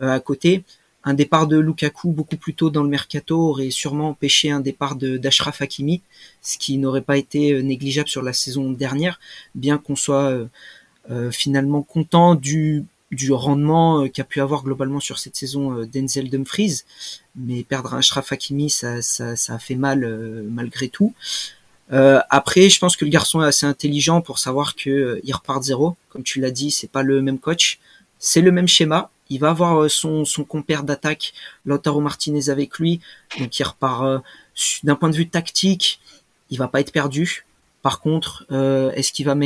à 0.00 0.20
côté 0.20 0.64
un 1.06 1.14
départ 1.14 1.46
de 1.46 1.56
Lukaku 1.56 2.10
beaucoup 2.10 2.36
plus 2.36 2.54
tôt 2.54 2.68
dans 2.68 2.82
le 2.82 2.88
mercato 2.88 3.38
aurait 3.38 3.70
sûrement 3.70 4.08
empêché 4.10 4.50
un 4.50 4.58
départ 4.58 4.96
d'Ashraf 4.96 5.62
Hakimi, 5.62 6.02
ce 6.42 6.58
qui 6.58 6.78
n'aurait 6.78 7.00
pas 7.00 7.16
été 7.16 7.52
euh, 7.52 7.62
négligeable 7.62 8.08
sur 8.08 8.22
la 8.22 8.32
saison 8.32 8.72
dernière, 8.72 9.20
bien 9.54 9.78
qu'on 9.78 9.94
soit 9.94 10.24
euh, 10.24 10.46
euh, 11.12 11.30
finalement 11.30 11.82
content 11.82 12.34
du, 12.34 12.84
du 13.12 13.32
rendement 13.32 14.08
qu'a 14.08 14.24
pu 14.24 14.40
avoir 14.40 14.64
globalement 14.64 14.98
sur 14.98 15.20
cette 15.20 15.36
saison 15.36 15.84
Denzel 15.84 16.28
Dumfries, 16.28 16.82
mais 17.36 17.62
perdre 17.62 17.94
un 17.94 17.98
Ashraf 17.98 18.32
Hakimi, 18.32 18.68
ça, 18.68 18.96
a 18.96 19.58
fait 19.60 19.76
mal 19.76 20.44
malgré 20.50 20.88
tout. 20.88 21.14
après, 21.88 22.68
je 22.68 22.80
pense 22.80 22.96
que 22.96 23.04
le 23.04 23.12
garçon 23.12 23.42
est 23.42 23.46
assez 23.46 23.64
intelligent 23.64 24.22
pour 24.22 24.40
savoir 24.40 24.74
que 24.74 25.20
il 25.22 25.32
repart 25.32 25.62
zéro. 25.62 25.96
Comme 26.08 26.24
tu 26.24 26.40
l'as 26.40 26.50
dit, 26.50 26.72
c'est 26.72 26.90
pas 26.90 27.04
le 27.04 27.22
même 27.22 27.38
coach, 27.38 27.78
c'est 28.18 28.40
le 28.40 28.50
même 28.50 28.66
schéma, 28.66 29.10
il 29.30 29.40
va 29.40 29.50
avoir 29.50 29.82
euh, 29.82 29.88
son, 29.88 30.24
son 30.24 30.44
compère 30.44 30.84
d'attaque, 30.84 31.32
Lautaro 31.64 32.00
Martinez 32.00 32.48
avec 32.48 32.78
lui, 32.78 33.00
donc 33.38 33.58
il 33.58 33.64
repart 33.64 34.04
euh, 34.04 34.18
d'un 34.84 34.94
point 34.94 35.10
de 35.10 35.16
vue 35.16 35.28
tactique, 35.28 36.00
il 36.50 36.58
va 36.58 36.68
pas 36.68 36.80
être 36.80 36.92
perdu. 36.92 37.44
Par 37.82 38.00
contre, 38.00 38.46
euh, 38.50 38.90
est-ce 38.92 39.12
qu'il 39.12 39.26
va, 39.26 39.36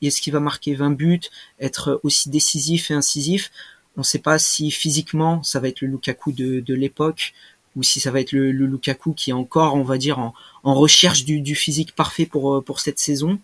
qu'il 0.00 0.32
va 0.32 0.40
marquer 0.40 0.74
20 0.74 0.90
buts, 0.90 1.20
être 1.58 2.00
aussi 2.02 2.30
décisif 2.30 2.90
et 2.90 2.94
incisif? 2.94 3.50
On 3.96 4.00
ne 4.00 4.04
sait 4.04 4.18
pas 4.18 4.38
si 4.38 4.70
physiquement 4.70 5.42
ça 5.42 5.60
va 5.60 5.68
être 5.68 5.80
le 5.82 5.88
Lukaku 5.88 6.32
de, 6.32 6.60
de 6.60 6.74
l'époque 6.74 7.34
ou 7.76 7.82
si 7.82 8.00
ça 8.00 8.10
va 8.10 8.20
être 8.20 8.32
le, 8.32 8.50
Lukaku 8.52 9.12
qui 9.12 9.30
est 9.30 9.34
encore, 9.34 9.74
on 9.74 9.82
va 9.82 9.98
dire, 9.98 10.18
en, 10.18 10.34
en 10.64 10.74
recherche 10.74 11.24
du, 11.24 11.54
physique 11.54 11.94
parfait 11.94 12.26
pour, 12.26 12.64
pour 12.64 12.80
cette 12.80 12.98
saison. 12.98 13.38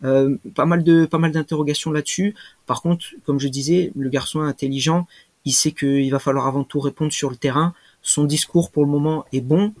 Pas 0.00 0.64
mal 0.64 0.82
de 0.82 1.04
pas 1.04 1.18
mal 1.18 1.30
d'interrogations 1.30 1.92
là-dessus. 1.92 2.34
Par 2.66 2.80
contre, 2.80 3.04
comme 3.26 3.38
je 3.38 3.48
disais, 3.48 3.92
le 3.94 4.08
garçon 4.08 4.42
est 4.42 4.48
intelligent 4.48 5.06
il 5.44 5.52
sait 5.52 5.72
qu'il 5.72 6.10
va 6.10 6.18
falloir 6.18 6.46
avant 6.46 6.64
tout 6.64 6.80
répondre 6.80 7.12
sur 7.12 7.30
le 7.30 7.36
terrain. 7.36 7.74
Son 8.02 8.24
discours 8.24 8.70
pour 8.70 8.84
le 8.84 8.90
moment 8.90 9.24
est 9.32 9.40
bon. 9.40 9.72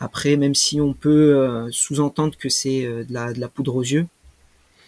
Après, 0.00 0.36
même 0.36 0.54
si 0.54 0.80
on 0.80 0.94
peut 0.94 1.36
euh, 1.36 1.68
sous-entendre 1.70 2.36
que 2.36 2.48
c'est 2.48 2.84
euh, 2.84 3.04
de, 3.04 3.12
la, 3.12 3.32
de, 3.32 3.40
la, 3.40 3.48
poudre 3.48 3.76
aux 3.76 3.82
yeux, 3.82 4.06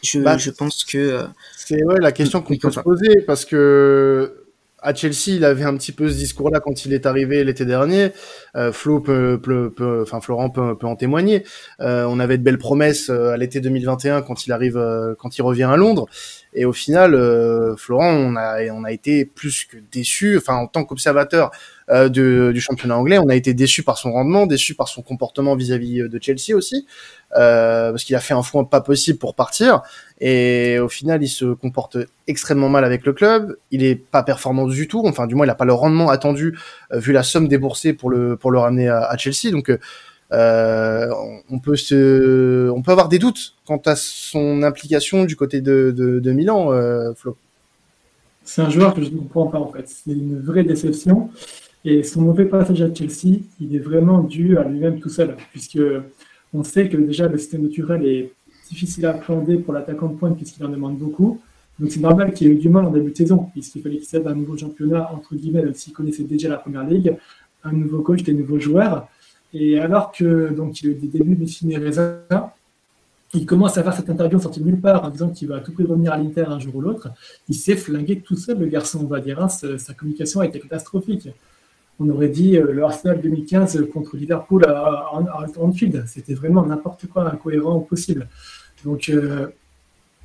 je, 0.03 0.19
bah, 0.19 0.37
je 0.39 0.51
pense 0.51 0.85
que... 0.85 0.99
Euh, 0.99 1.23
c'est 1.56 1.83
ouais, 1.85 2.01
la 2.01 2.12
question 2.12 2.43
qu'on 2.43 2.56
peut 2.56 2.71
se 2.71 2.81
poser, 2.81 3.21
parce 3.27 3.45
que 3.45 4.41
à 4.87 4.93
Chelsea, 4.93 5.29
il 5.29 5.45
avait 5.47 5.65
un 5.65 5.75
petit 5.79 5.93
peu 5.93 6.11
ce 6.11 6.15
discours-là 6.15 6.61
quand 6.61 6.85
il 6.85 6.93
est 6.93 7.06
arrivé 7.06 7.43
l'été 7.43 7.65
dernier. 7.65 8.11
Euh, 8.55 8.70
Flo 8.70 9.01
peut, 9.01 9.41
peut, 9.43 9.73
peut, 9.75 10.03
enfin 10.03 10.20
Florent 10.20 10.51
peut, 10.51 10.77
peut 10.77 10.87
en 10.87 10.94
témoigner. 10.94 11.44
Euh, 11.81 12.05
on 12.06 12.20
avait 12.20 12.37
de 12.37 12.43
belles 12.43 12.58
promesses 12.58 13.08
à 13.08 13.39
l'été 13.39 13.61
2021 13.61 14.20
quand 14.20 14.46
il 14.46 14.53
arrive, 14.53 14.79
quand 15.19 15.39
il 15.39 15.43
revient 15.43 15.63
à 15.63 15.77
Londres. 15.77 16.06
Et 16.55 16.65
au 16.65 16.73
final, 16.73 17.15
euh, 17.15 17.77
Florent, 17.77 18.11
on 18.11 18.37
a, 18.37 18.63
on 18.73 18.84
a 18.84 18.93
été 18.93 19.25
plus 19.25 19.65
que 19.65 19.77
déçu. 19.91 20.37
Enfin, 20.37 20.55
en 20.55 20.67
tant 20.67 20.84
qu'observateur 20.84 21.51
euh, 21.91 22.08
du 22.08 22.61
championnat 22.61 22.96
anglais, 22.96 23.19
on 23.19 23.29
a 23.29 23.34
été 23.34 23.55
déçu 23.55 23.82
par 23.82 23.99
son 23.99 24.13
rendement, 24.13 24.46
déçu 24.46 24.75
par 24.75 24.89
son 24.89 25.03
comportement 25.03 25.56
vis-à-vis 25.56 26.03
euh, 26.03 26.08
de 26.08 26.19
Chelsea 26.23 26.55
aussi, 26.55 26.87
euh, 27.37 27.91
parce 27.91 28.05
qu'il 28.05 28.17
a 28.17 28.20
fait 28.20 28.34
un 28.34 28.43
foin 28.43 28.65
pas 28.65 28.81
possible 28.81 29.19
pour 29.19 29.34
partir. 29.34 29.82
Et 30.20 30.79
au 30.79 30.89
final, 30.89 31.23
il 31.23 31.29
se 31.29 31.46
comporte 31.55 31.99
extrêmement 32.29 32.69
mal 32.69 32.84
avec 32.84 33.05
le 33.05 33.13
club. 33.13 33.56
Il 33.70 33.82
est 33.82 33.96
pas 33.96 34.23
performant 34.23 34.67
du 34.67 34.87
tout. 34.87 35.03
Enfin, 35.06 35.27
du 35.27 35.34
moins, 35.34 35.46
il 35.46 35.51
a 35.51 35.55
pas 35.56 35.65
le 35.65 35.75
rendement 35.75 36.08
attendu 36.08 36.56
euh, 36.93 36.99
vu 36.99 37.13
la 37.13 37.25
somme 37.25 37.49
déboursée 37.49 37.93
pour 37.93 38.11
le 38.11 38.37
pour 38.37 38.51
le 38.53 38.58
ramener 38.61 38.89
à, 38.89 39.01
à 39.01 39.17
Chelsea. 39.17 39.51
Donc 39.51 39.70
euh, 40.32 41.10
on 41.50 41.58
peut 41.58 41.74
avoir 42.86 43.08
des 43.08 43.19
doutes 43.19 43.54
quant 43.66 43.81
à 43.84 43.96
son 43.96 44.62
implication 44.62 45.24
du 45.24 45.36
côté 45.36 45.60
de, 45.60 46.32
Milan, 46.32 46.72
euh, 46.72 47.12
Flo. 47.14 47.36
C'est 48.44 48.62
un 48.62 48.70
joueur 48.70 48.94
que 48.94 49.02
je 49.02 49.10
ne 49.10 49.19
comprends 49.19 49.46
pas 49.46 49.58
en 49.58 49.72
fait. 49.72 49.88
C'est 49.88 50.12
une 50.12 50.40
vraie 50.40 50.64
déception. 50.64 51.31
Et 51.86 52.02
son 52.02 52.22
mauvais 52.22 52.46
passage 52.46 52.81
à 52.81 52.93
Chelsea, 52.93 53.40
il 53.60 53.76
est 53.76 53.78
vraiment 53.78 54.22
dû 54.22 54.56
à 54.56 54.64
lui-même 54.64 55.00
tout 55.00 55.10
seul, 55.10 55.36
puisque 55.50 55.78
on 56.54 56.64
sait 56.64 56.88
que 56.88 56.96
déjà 56.96 57.28
le 57.28 57.36
système 57.36 57.62
de 57.62 57.69
Turel 57.69 58.06
est 58.06 58.32
difficile 58.70 59.04
à 59.04 59.10
appréhender 59.10 59.58
pour 59.58 59.74
l'attaquant 59.74 60.08
de 60.08 60.16
pointe 60.16 60.36
puisqu'il 60.36 60.64
en 60.64 60.70
demande 60.70 60.96
beaucoup. 60.96 61.40
Donc 61.78 61.90
c'est 61.90 62.00
normal 62.00 62.32
qu'il 62.32 62.46
ait 62.46 62.50
eu 62.52 62.56
du 62.56 62.69
mal 62.69 62.84
en 62.86 62.90
début 62.90 63.10
de 63.10 63.16
saison, 63.16 63.48
puisqu'il 63.52 63.82
fallait 63.82 63.96
qu'il 63.96 64.06
s'aide 64.06 64.26
un 64.26 64.34
nouveau 64.34 64.56
championnat, 64.56 65.10
entre 65.12 65.34
guillemets, 65.34 65.64
s'il 65.74 65.93
connaissait 65.93 66.22
déjà 66.22 66.48
la 66.48 66.56
première 66.56 66.84
ligue, 66.84 67.16
un 67.64 67.72
nouveau 67.72 68.00
coach, 68.00 68.22
des 68.22 68.32
nouveaux 68.32 68.60
joueurs. 68.60 69.08
Et 69.55 69.79
alors 69.79 70.13
que 70.13 70.53
donc 70.53 70.77
a 70.82 70.87
eu 70.89 70.94
des 70.94 71.06
débuts 71.06 71.37
de 71.37 71.46
ciné 71.46 71.79
il 73.34 73.46
commence 73.46 73.77
à 73.79 73.82
faire 73.82 73.94
cette 73.94 74.08
interview 74.08 74.39
sortie 74.39 74.61
de 74.61 74.67
nulle 74.67 74.81
part 74.81 75.05
en 75.05 75.11
disant 75.11 75.29
qu'il 75.29 75.49
va 75.49 75.56
à 75.56 75.61
tout 75.61 75.73
prix 75.73 75.84
revenir 75.84 76.13
à 76.13 76.19
l'Inter 76.19 76.44
un 76.46 76.61
jour 76.61 76.77
ou 76.77 76.81
l'autre. 76.81 77.08
Il 77.49 77.55
s'est 77.55 77.75
flingué 77.75 78.20
tout 78.20 78.37
seul, 78.37 78.58
le 78.58 78.67
garçon, 78.67 79.01
on 79.03 79.06
va 79.06 79.20
dire. 79.20 79.43
Hein. 79.43 79.49
sa, 79.49 79.94
communication 79.94 80.41
a 80.41 80.46
été 80.46 80.61
catastrophique. 80.61 81.29
On 81.99 82.08
aurait 82.11 82.29
dit 82.29 82.56
euh, 82.56 82.73
le 82.73 82.84
Arsenal 82.84 83.20
2015 83.20 83.89
contre 83.93 84.17
Liverpool 84.17 84.65
à, 84.67 85.11
Anfield. 85.61 86.05
C'était 86.06 86.34
vraiment 86.34 86.65
n'importe 86.65 87.06
quoi, 87.06 87.29
incohérent 87.29 87.81
possible. 87.81 88.29
Donc, 88.84 89.08
euh, 89.08 89.49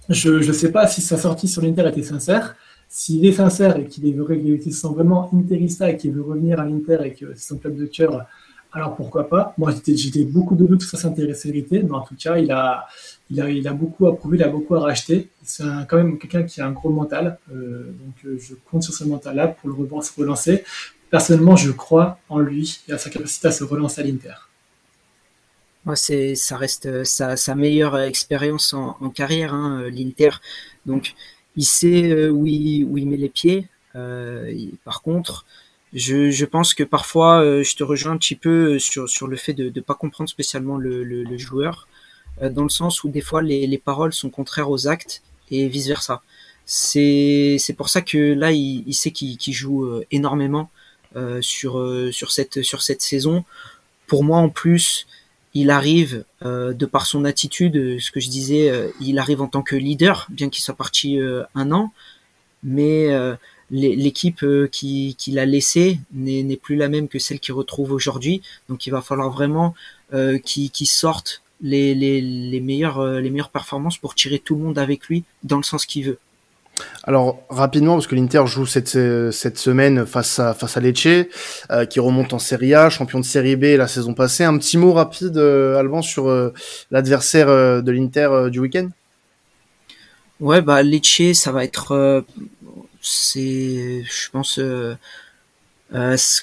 je 0.10 0.48
ne 0.48 0.54
sais 0.54 0.72
pas 0.72 0.88
si 0.88 1.02
sa 1.02 1.18
sortie 1.18 1.48
sur 1.48 1.64
l'Inter 1.64 1.88
était 1.88 2.04
sincère. 2.04 2.56
s'il 2.88 3.26
est 3.26 3.34
sincère 3.34 3.78
et 3.78 3.86
qu'il 3.86 4.74
se 4.74 4.82
sent 4.82 4.88
vraiment 4.94 5.30
interista 5.34 5.90
et 5.90 5.98
qu'il 5.98 6.12
veut 6.12 6.24
revenir 6.24 6.60
à 6.60 6.66
l'Inter 6.66 7.00
et 7.06 7.14
que 7.14 7.34
c'est 7.36 7.48
son 7.48 7.58
club 7.58 7.76
de 7.76 7.86
cœur, 7.86 8.26
alors 8.72 8.96
pourquoi 8.96 9.28
pas? 9.28 9.54
Moi, 9.58 9.74
j'étais 9.88 10.24
beaucoup 10.24 10.56
de 10.56 10.66
doutes 10.66 10.82
sur 10.82 10.98
sa 10.98 11.10
sincérité, 11.10 11.82
mais 11.82 11.92
en 11.92 12.02
tout 12.02 12.16
cas, 12.16 12.38
il 12.38 12.52
a, 12.52 12.88
il 13.32 13.42
a, 13.42 13.50
il 13.50 13.68
a 13.68 13.74
beaucoup 13.74 14.08
à 14.08 14.16
prouver, 14.16 14.38
il 14.38 14.44
a 14.44 14.48
beaucoup 14.48 14.76
à 14.76 14.82
racheter. 14.82 15.30
C'est 15.44 15.64
quand 15.88 15.98
même 15.98 16.20
quelqu'un 16.20 16.44
qui 16.44 16.62
a 16.62 16.68
un 16.68 16.72
gros 16.72 16.92
mental, 16.92 17.40
euh, 17.52 17.92
donc 18.00 18.14
euh, 18.26 18.38
je 18.40 18.54
compte 18.70 18.84
sur 18.84 18.94
ce 18.94 19.04
mental-là 19.06 19.48
pour 19.48 19.70
le 19.70 19.76
relancer. 20.18 20.64
Personnellement, 21.10 21.56
je 21.56 21.72
crois 21.72 22.20
en 22.30 22.38
lui 22.38 22.82
et 22.88 22.94
à 22.94 23.00
sa 23.00 23.10
capacité 23.10 23.48
à 23.48 23.52
se 23.52 23.64
relancer 23.64 24.02
à 24.02 24.04
l'Inter. 24.04 24.36
Moi, 25.86 25.96
c'est, 25.96 26.36
ça 26.36 26.56
reste 26.56 26.86
euh, 26.86 27.04
sa, 27.04 27.56
meilleure 27.56 28.00
expérience 28.00 28.74
en, 28.74 29.10
carrière, 29.10 29.56
hein, 29.56 29.90
l'Inter. 29.90 30.32
Donc, 30.86 31.16
il 31.56 31.66
sait 31.66 32.30
où 32.30 32.46
il, 32.46 32.86
où 32.86 33.00
il 33.00 33.08
met 33.10 33.18
les 33.18 33.30
pieds. 33.30 33.68
Euh, 33.96 34.54
par 34.84 35.02
contre, 35.02 35.46
je, 35.94 36.30
je, 36.32 36.46
pense 36.46 36.74
que 36.74 36.84
parfois, 36.84 37.42
je 37.64 37.76
te 37.76 37.84
rejoins 37.84 38.14
un 38.14 38.18
petit 38.18 38.36
peu 38.36 38.80
sur, 38.80 39.10
sur 39.10 39.28
le 39.28 39.38
fait 39.38 39.54
de 39.54 39.72
ne 39.74 39.82
pas 39.82 39.96
comprendre 39.96 40.30
spécialement 40.30 40.78
le, 40.78 41.04
le, 41.04 41.24
le 41.24 41.38
joueur. 41.38 41.88
Euh, 42.42 42.50
dans 42.50 42.64
le 42.64 42.70
sens 42.70 43.04
où 43.04 43.10
des 43.10 43.22
fois 43.22 43.42
les, 43.42 43.68
les 43.68 43.78
paroles 43.78 44.14
sont 44.14 44.30
contraires 44.30 44.70
aux 44.70 44.88
actes 44.88 45.22
et 45.52 45.68
vice 45.68 45.88
versa. 45.88 46.22
C'est 46.66 47.58
pour 47.76 47.90
ça 47.90 48.02
que 48.02 48.34
là 48.34 48.52
il, 48.52 48.84
il 48.86 48.94
sait 48.94 49.12
qu'il 49.12 49.54
joue 49.54 49.86
euh, 49.86 50.06
énormément 50.12 50.70
euh, 51.16 51.42
sur 51.42 51.80
euh, 51.80 52.12
sur 52.12 52.32
cette 52.32 52.62
sur 52.62 52.82
cette 52.84 53.02
saison. 53.02 53.44
Pour 54.08 54.24
moi 54.24 54.38
en 54.38 54.50
plus, 54.50 55.08
il 55.56 55.72
arrive 55.72 56.24
euh, 56.46 56.74
de 56.74 56.86
par 56.86 57.08
son 57.08 57.26
attitude, 57.26 58.00
ce 58.00 58.12
que 58.12 58.20
je 58.20 58.30
disais, 58.30 58.72
il 59.02 59.18
arrive 59.20 59.42
en 59.42 59.48
tant 59.48 59.64
que 59.64 59.76
leader, 59.76 60.28
bien 60.30 60.50
qu'il 60.50 60.64
soit 60.64 60.76
parti 60.76 61.20
un 61.56 61.72
an, 61.72 61.92
mais 62.64 63.10
l'équipe 63.72 64.46
qui, 64.72 65.16
qui 65.18 65.32
l'a 65.32 65.46
laissé 65.46 66.00
n'est 66.14 66.58
plus 66.58 66.76
la 66.76 66.90
même 66.90 67.08
que 67.08 67.20
celle 67.20 67.40
qu'il 67.40 67.54
retrouve 67.54 67.92
aujourd'hui. 67.92 68.42
Donc 68.68 68.88
il 68.88 68.92
va 68.92 69.02
falloir 69.02 69.30
vraiment 69.30 69.76
qu'il 70.12 70.72
qu 70.72 70.86
sorte 70.86 71.42
les, 71.62 71.94
les, 71.96 72.22
les, 72.22 72.62
meilleures, 72.62 73.00
euh, 73.00 73.20
les 73.20 73.30
meilleures 73.30 73.50
performances 73.50 73.98
pour 73.98 74.16
tirer 74.16 74.40
tout 74.40 74.56
le 74.56 74.64
monde 74.64 74.80
avec 74.80 75.08
lui 75.08 75.24
dans 75.44 75.58
le 75.58 75.64
sens 75.64 75.86
qu'il 75.86 76.06
veut. 76.06 76.18
Alors 77.04 77.42
rapidement 77.50 77.96
parce 77.96 78.08
que 78.08 78.16
l'Inter 78.16 78.44
joue 78.46 78.66
cette 78.66 78.98
cette 79.34 79.58
semaine 79.58 80.06
face 80.06 80.40
à 80.40 80.54
face 80.54 80.78
à 80.78 80.80
Lecce 80.80 81.28
euh, 81.72 81.86
qui 81.86 82.00
remonte 82.00 82.32
en 82.32 82.40
Serie 82.40 82.74
A, 82.74 82.90
champion 82.90 83.20
de 83.20 83.26
Serie 83.26 83.58
B 83.58 83.76
la 83.78 83.88
saison 83.88 84.14
passée. 84.14 84.46
Un 84.46 84.58
petit 84.58 84.78
mot 84.78 84.94
rapide 84.94 85.36
euh, 85.38 85.78
Alban 85.78 86.02
sur 86.02 86.30
euh, 86.30 86.54
l'adversaire 86.90 87.50
euh, 87.50 87.82
de 87.82 87.92
l'Inter 87.92 88.48
du 88.50 88.60
week-end? 88.60 88.88
Ouais 90.40 90.62
bah 90.62 90.82
Lecce 90.82 91.34
ça 91.34 91.52
va 91.52 91.66
être 91.66 92.24
c'est 93.10 94.04
je 94.04 94.30
pense 94.30 94.60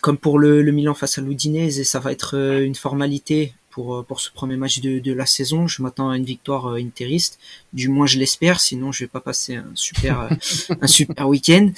comme 0.01 0.19
pour 0.19 0.39
le, 0.39 0.63
le 0.63 0.73
Milan 0.73 0.95
face 0.95 1.19
à 1.19 1.23
l'Udinese 1.23 1.83
ça 1.85 2.01
va 2.01 2.13
être 2.13 2.35
une 2.35 2.75
formalité 2.75 3.55
pour, 3.77 3.97
euh, 3.97 4.03
pour 4.03 4.21
ce 4.21 4.31
premier 4.33 4.57
match 4.57 4.81
de, 4.81 4.99
de 4.99 5.13
la 5.13 5.27
saison. 5.27 5.67
Je 5.67 5.83
m'attends 5.83 6.09
à 6.09 6.17
une 6.17 6.25
victoire 6.25 6.67
euh, 6.71 6.79
interiste. 6.79 7.39
Du 7.75 7.91
moins, 7.91 8.07
je 8.07 8.19
l'espère. 8.19 8.59
Sinon, 8.59 8.91
je 8.91 9.05
vais 9.05 9.09
pas 9.09 9.21
passer 9.21 9.57
un 9.57 9.71
super, 9.75 10.21
euh, 10.21 10.77
un 10.81 10.87
super 10.87 11.29
week-end. 11.35 11.71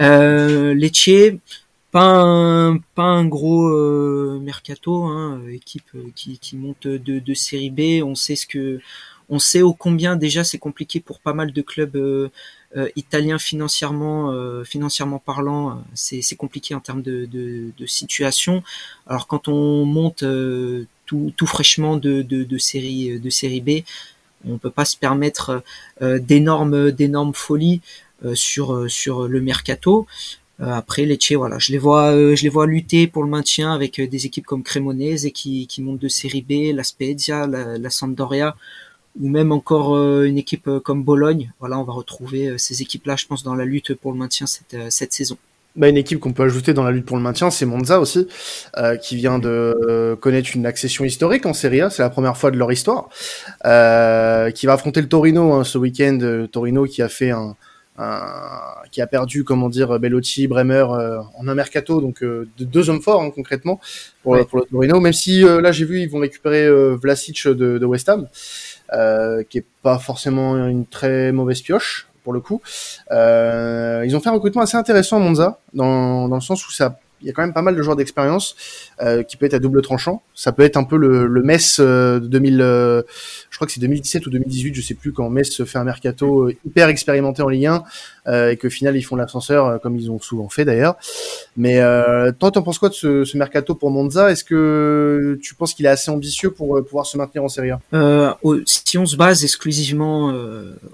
Euh, 0.00 0.72
Lecce, 0.72 1.36
pas 1.92 2.22
un, 2.22 2.78
pas 2.78 3.02
un 3.02 3.26
gros 3.26 3.68
mercato, 4.40 5.04
hein, 5.04 5.42
équipe 5.52 5.90
qui, 6.16 6.38
qui 6.38 6.56
monte 6.56 6.86
de, 6.88 7.18
de 7.18 7.34
série 7.34 7.70
B. 7.70 8.02
On 8.02 8.14
sait 8.14 8.36
ce 8.36 8.46
que, 8.46 8.80
on 9.28 9.38
sait 9.38 9.62
au 9.62 9.72
combien 9.72 10.16
déjà 10.16 10.44
c'est 10.44 10.58
compliqué 10.58 11.00
pour 11.00 11.20
pas 11.20 11.32
mal 11.32 11.52
de 11.52 11.62
clubs 11.62 11.96
euh, 11.96 12.30
italiens 12.96 13.38
financièrement, 13.38 14.30
euh, 14.32 14.64
financièrement 14.64 15.18
parlant. 15.18 15.82
C'est 15.94 16.36
compliqué 16.36 16.74
en 16.74 16.80
termes 16.80 17.02
de, 17.02 17.26
de, 17.26 17.70
de, 17.76 17.86
situation. 17.86 18.62
Alors 19.06 19.26
quand 19.26 19.48
on 19.48 19.84
monte 19.84 20.24
tout, 21.06 21.32
tout 21.36 21.46
fraîchement 21.46 21.96
de, 21.96 22.22
de, 22.22 22.58
série 22.58 23.18
de 23.18 23.30
série 23.30 23.60
B. 23.60 23.84
On 24.46 24.58
peut 24.58 24.70
pas 24.70 24.84
se 24.84 24.96
permettre 24.96 25.62
euh, 26.02 26.18
d'énormes 26.18 26.90
d'énormes 26.90 27.34
folies 27.34 27.80
euh, 28.24 28.34
sur 28.34 28.90
sur 28.90 29.26
le 29.26 29.40
mercato. 29.40 30.06
Euh, 30.60 30.70
après 30.70 31.04
Lecce, 31.04 31.32
voilà, 31.32 31.58
je 31.58 31.72
les 31.72 31.78
vois 31.78 32.12
je 32.34 32.42
les 32.42 32.48
vois 32.48 32.66
lutter 32.66 33.06
pour 33.06 33.24
le 33.24 33.30
maintien 33.30 33.72
avec 33.72 34.00
des 34.00 34.26
équipes 34.26 34.46
comme 34.46 34.62
Cremonese 34.62 35.30
qui 35.32 35.66
qui 35.66 35.82
montent 35.82 36.00
de 36.00 36.08
série 36.08 36.42
B, 36.42 36.74
la 36.74 36.84
Spezia, 36.84 37.46
la, 37.46 37.78
la 37.78 37.90
Sampdoria 37.90 38.56
ou 39.20 39.28
même 39.28 39.52
encore 39.52 39.96
une 40.22 40.38
équipe 40.38 40.68
comme 40.84 41.04
Bologne. 41.04 41.52
Voilà, 41.60 41.78
on 41.78 41.84
va 41.84 41.92
retrouver 41.92 42.58
ces 42.58 42.82
équipes-là, 42.82 43.16
je 43.16 43.26
pense, 43.26 43.42
dans 43.42 43.54
la 43.54 43.64
lutte 43.64 43.94
pour 43.94 44.12
le 44.12 44.18
maintien 44.18 44.46
cette, 44.46 44.76
cette 44.90 45.12
saison 45.12 45.36
bah, 45.76 45.88
une 45.88 45.96
équipe 45.96 46.20
qu'on 46.20 46.32
peut 46.32 46.44
ajouter 46.44 46.72
dans 46.72 46.84
la 46.84 46.92
lutte 46.92 47.04
pour 47.04 47.16
le 47.16 47.22
maintien, 47.22 47.50
c'est 47.50 47.66
Monza 47.66 47.98
aussi, 47.98 48.28
euh, 48.76 48.96
qui 48.96 49.16
vient 49.16 49.40
de 49.40 49.48
euh, 49.88 50.14
connaître 50.14 50.50
une 50.54 50.66
accession 50.66 51.04
historique 51.04 51.46
en 51.46 51.52
Serie 51.52 51.80
A. 51.80 51.90
C'est 51.90 52.02
la 52.02 52.10
première 52.10 52.36
fois 52.36 52.50
de 52.52 52.56
leur 52.56 52.70
histoire, 52.70 53.08
euh, 53.64 54.50
qui 54.50 54.66
va 54.66 54.74
affronter 54.74 55.00
le 55.00 55.08
Torino 55.08 55.52
hein, 55.52 55.64
ce 55.64 55.78
week-end. 55.78 56.18
Euh, 56.22 56.46
Torino 56.46 56.84
qui 56.84 57.02
a 57.02 57.08
fait 57.08 57.30
un, 57.30 57.56
un, 57.98 58.20
qui 58.92 59.00
a 59.00 59.08
perdu, 59.08 59.42
comment 59.42 59.68
dire, 59.68 59.98
Bellotti, 59.98 60.46
Bremer 60.46 60.86
euh, 60.90 61.18
en 61.36 61.48
un 61.48 61.54
mercato, 61.56 62.00
donc 62.00 62.22
de 62.22 62.46
deux 62.60 62.88
hommes 62.88 63.02
forts 63.02 63.22
hein, 63.22 63.32
concrètement 63.34 63.80
pour, 64.22 64.38
pour, 64.46 64.60
le 64.60 64.66
Torino. 64.66 65.00
Même 65.00 65.12
si 65.12 65.42
là 65.42 65.72
j'ai 65.72 65.84
vu 65.84 66.00
ils 66.00 66.08
vont 66.08 66.20
récupérer 66.20 66.70
Vlasic 66.94 67.48
de, 67.48 67.78
de 67.78 67.84
West 67.84 68.08
Ham, 68.08 68.28
qui 69.48 69.58
est 69.58 69.66
pas 69.82 69.98
forcément 69.98 70.56
une 70.66 70.86
très 70.86 71.32
mauvaise 71.32 71.60
pioche 71.62 72.08
pour 72.24 72.32
le 72.32 72.40
coup. 72.40 72.60
Euh, 73.12 74.02
ils 74.06 74.16
ont 74.16 74.20
fait 74.20 74.30
un 74.30 74.32
recrutement 74.32 74.62
assez 74.62 74.76
intéressant 74.76 75.18
à 75.18 75.20
Monza, 75.20 75.58
dans, 75.74 76.26
dans 76.28 76.36
le 76.36 76.40
sens 76.40 76.66
où 76.66 76.72
ça 76.72 76.98
il 77.24 77.28
y 77.28 77.30
a 77.30 77.32
quand 77.32 77.42
même 77.42 77.54
pas 77.54 77.62
mal 77.62 77.74
de 77.74 77.82
joueurs 77.82 77.96
d'expérience 77.96 78.54
euh, 79.00 79.22
qui 79.22 79.38
peut 79.38 79.46
être 79.46 79.54
à 79.54 79.58
double 79.58 79.80
tranchant. 79.80 80.22
Ça 80.34 80.52
peut 80.52 80.62
être 80.62 80.76
un 80.76 80.84
peu 80.84 80.98
le, 80.98 81.26
le 81.26 81.42
euh, 81.80 82.20
de 82.20 82.26
2000, 82.26 82.60
euh, 82.60 83.02
je 83.48 83.56
crois 83.56 83.66
que 83.66 83.72
c'est 83.72 83.80
2017 83.80 84.26
ou 84.26 84.30
2018, 84.30 84.74
je 84.74 84.82
sais 84.82 84.94
plus, 84.94 85.12
quand 85.12 85.30
Metz 85.30 85.64
fait 85.64 85.78
un 85.78 85.84
mercato 85.84 86.48
euh, 86.48 86.56
hyper 86.66 86.88
expérimenté 86.88 87.42
en 87.42 87.48
Ligue 87.48 87.66
1 87.66 87.82
euh, 88.26 88.50
et 88.50 88.56
que 88.58 88.68
final 88.68 88.96
ils 88.96 89.02
font 89.02 89.16
l'ascenseur 89.16 89.80
comme 89.80 89.96
ils 89.96 90.10
ont 90.10 90.20
souvent 90.20 90.50
fait 90.50 90.66
d'ailleurs. 90.66 90.96
Mais 91.56 91.80
toi, 92.38 92.50
t'en 92.50 92.62
penses 92.62 92.78
quoi 92.78 92.90
de 92.90 92.94
ce, 92.94 93.36
mercato 93.36 93.74
pour 93.74 93.90
Monza? 93.90 94.30
Est-ce 94.30 94.44
que 94.44 95.38
tu 95.42 95.54
penses 95.54 95.72
qu'il 95.72 95.86
est 95.86 95.90
assez 95.90 96.10
ambitieux 96.10 96.50
pour 96.50 96.84
pouvoir 96.84 97.06
se 97.06 97.16
maintenir 97.16 97.42
en 97.42 97.48
Serie 97.48 97.70
A? 97.70 97.80
Si 98.66 98.98
on 98.98 99.06
se 99.06 99.16
base 99.16 99.44
exclusivement 99.44 100.34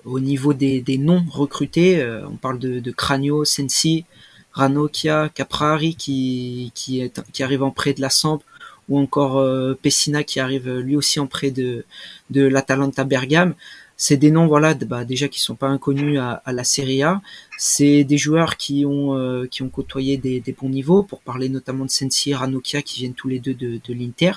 au 0.05 0.21
niveau 0.21 0.55
des, 0.55 0.81
des 0.81 0.99
noms 0.99 1.25
recrutés, 1.31 2.07
on 2.31 2.37
parle 2.37 2.59
de, 2.59 2.79
de 2.79 2.91
Cranio, 2.91 3.45
Sensi. 3.45 4.05
Ranocchia, 4.53 5.31
Caprari 5.35 5.95
qui, 5.95 6.73
qui, 6.75 7.01
est, 7.01 7.21
qui 7.33 7.43
arrive 7.43 7.63
en 7.63 7.71
prêt 7.71 7.93
de 7.93 8.01
la 8.01 8.11
Samp, 8.11 8.41
ou 8.89 8.99
encore 8.99 9.39
euh, 9.39 9.79
Pessina 9.81 10.25
qui 10.25 10.41
arrive 10.41 10.79
lui 10.79 10.97
aussi 10.97 11.21
en 11.21 11.27
prêt 11.27 11.51
de, 11.51 11.85
de 12.31 12.43
l'Atalanta 12.43 13.05
Bergame. 13.05 13.55
C'est 13.97 14.17
des 14.17 14.31
noms 14.31 14.47
voilà 14.47 14.75
bah, 14.75 15.05
déjà 15.05 15.29
qui 15.29 15.41
sont 15.41 15.55
pas 15.55 15.69
inconnus 15.69 16.19
à, 16.19 16.43
à 16.45 16.53
la 16.53 16.65
Serie 16.65 17.03
A. 17.03 17.21
C'est 17.59 18.03
des 18.03 18.19
joueurs 18.19 18.57
qui 18.57 18.85
ont 18.85 19.17
euh, 19.17 19.47
qui 19.47 19.63
ont 19.63 19.69
côtoyé 19.69 20.17
des, 20.17 20.41
des, 20.41 20.53
bons 20.53 20.71
niveaux. 20.71 21.03
Pour 21.03 21.21
parler 21.21 21.49
notamment 21.49 21.85
de 21.85 21.91
Sensi 21.91 22.31
et 22.31 22.35
Ranocchia 22.35 22.83
qui 22.83 23.01
viennent 23.01 23.15
tous 23.15 23.29
les 23.29 23.39
deux 23.39 23.55
de, 23.55 23.79
de 23.87 23.95
l'Inter, 23.95 24.33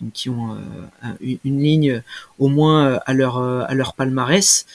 donc 0.00 0.12
qui 0.12 0.28
ont 0.28 0.54
euh, 0.54 1.36
une, 1.44 1.60
ligne 1.60 2.02
au 2.38 2.48
moins 2.48 3.00
à 3.06 3.14
leur 3.14 3.38
à 3.38 3.72
leur 3.74 3.94
palmarès. 3.94 4.66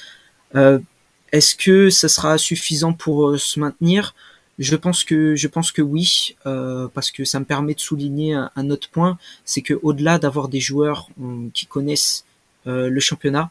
Est-ce 0.54 1.56
que 1.56 1.90
ça 1.90 2.10
sera 2.10 2.38
suffisant 2.38 2.94
pour 2.94 3.38
se 3.38 3.60
maintenir? 3.60 4.16
Je 4.62 4.76
pense 4.76 5.04
que 5.04 5.36
je 5.36 5.48
pense 5.48 5.72
que 5.72 5.82
oui, 5.82 6.36
euh, 6.46 6.88
parce 6.94 7.10
que 7.10 7.26
ça 7.26 7.40
me 7.40 7.46
permet 7.46 7.74
de 7.74 7.80
souligner 7.80 8.36
un, 8.56 8.70
autre 8.70 8.90
point, 8.90 9.18
c'est 9.44 9.62
que 9.62 9.74
au-delà 9.82 10.20
d'avoir 10.20 10.50
des 10.50 10.60
joueurs 10.60 11.10
euh, 11.20 11.48
qui 11.54 11.66
connaissent 11.66 12.26
euh, 12.68 12.88
le 12.90 13.00
championnat, 13.00 13.50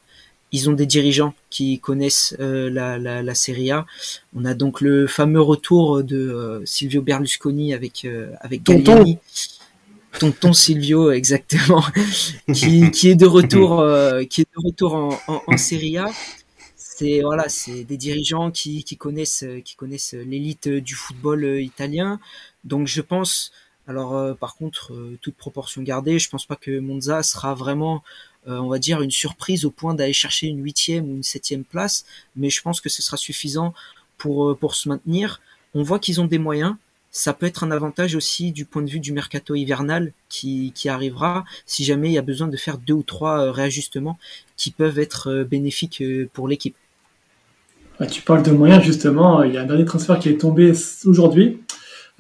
ils 0.53 0.71
ont 0.71 0.73
des 0.73 0.87
dirigeants 0.87 1.35
qui 1.49 1.81
connaissent 1.81 2.37
euh, 2.39 2.71
la, 2.71 2.99
la, 2.99 3.23
la, 3.23 3.35
Serie 3.35 3.73
A. 3.73 3.87
On 4.37 4.45
a 4.45 4.55
donc 4.55 4.81
le 4.81 5.09
fameux 5.09 5.41
retour 5.41 6.03
de 6.05 6.63
Silvio 6.65 7.03
Berlusconi 7.03 7.75
avec 7.75 8.07
avec 8.41 8.63
Galliani. 8.63 9.19
Tonton 10.19 10.53
Silvio, 10.53 11.11
exactement, 11.21 11.85
qui, 12.53 12.91
qui 12.91 13.09
est 13.09 13.15
de 13.15 13.27
retour, 13.27 13.85
qui 14.29 14.41
est 14.41 14.49
de 14.57 14.67
retour 14.67 14.95
en, 14.95 15.21
en, 15.29 15.43
en 15.47 15.57
Serie 15.57 15.99
A 15.99 16.09
c'est 17.01 17.23
voilà, 17.23 17.49
c'est 17.49 17.85
des 17.85 17.97
dirigeants 17.97 18.51
qui, 18.51 18.85
connaissent 18.99 19.47
qui 19.65 19.75
connaissent 19.75 20.13
l'élite 20.13 20.69
du 20.69 20.95
football 20.95 21.45
euh, 21.45 21.63
italien. 21.63 22.21
Donc 22.65 22.87
je 22.89 23.01
pense, 23.01 23.53
alors 23.87 24.15
euh, 24.15 24.35
par 24.35 24.55
contre, 24.57 24.93
euh, 24.93 25.19
toute 25.23 25.35
proportion 25.35 25.83
gardée, 25.83 26.19
je 26.19 26.29
pense 26.29 26.45
pas 26.45 26.57
que 26.57 26.79
Monza 26.79 27.23
sera 27.23 27.55
vraiment, 27.55 28.03
on 28.47 28.69
va 28.69 28.79
dire, 28.79 29.01
une 29.03 29.11
surprise 29.11 29.65
au 29.65 29.71
point 29.71 29.95
d'aller 29.95 30.13
chercher 30.13 30.47
une 30.49 30.63
huitième 30.63 31.09
ou 31.11 31.15
une 31.17 31.23
septième 31.23 31.65
place, 31.65 32.05
mais 32.37 32.51
je 32.51 32.61
pense 32.63 32.81
que 32.83 32.91
ce 32.91 33.03
sera 33.03 33.17
suffisant 33.17 33.73
pour 34.19 34.57
pour 34.59 34.75
se 34.75 34.89
maintenir. 34.89 35.41
On 35.75 35.83
voit 35.83 36.01
qu'ils 36.01 36.21
ont 36.21 36.27
des 36.27 36.39
moyens. 36.39 36.75
Ça 37.13 37.33
peut 37.35 37.47
être 37.47 37.65
un 37.65 37.71
avantage 37.73 38.15
aussi 38.15 38.53
du 38.53 38.65
point 38.65 38.83
de 38.83 38.91
vue 38.91 39.01
du 39.01 39.13
mercato 39.13 39.55
hivernal 39.57 40.13
qui, 40.29 40.73
qui 40.77 40.89
arrivera 40.89 41.45
si 41.67 41.85
jamais 41.85 42.09
il 42.11 42.13
y 42.13 42.19
a 42.19 42.23
besoin 42.23 42.49
de 42.49 42.57
faire 42.57 42.79
deux 42.79 42.95
ou 42.95 43.03
trois 43.03 43.51
réajustements 43.53 44.19
qui 44.57 44.71
peuvent 44.71 44.99
être 44.99 45.45
bénéfiques 45.45 46.03
pour 46.33 46.47
l'équipe. 46.49 46.77
Tu 48.07 48.23
parles 48.23 48.43
de 48.43 48.51
moyens, 48.51 48.83
justement. 48.83 49.43
Il 49.43 49.55
y 49.55 49.59
a 49.59 49.63
un 49.63 49.67
dernier 49.67 49.85
transfert 49.85 50.19
qui 50.19 50.29
est 50.29 50.41
tombé 50.41 50.73
aujourd'hui, 51.05 51.61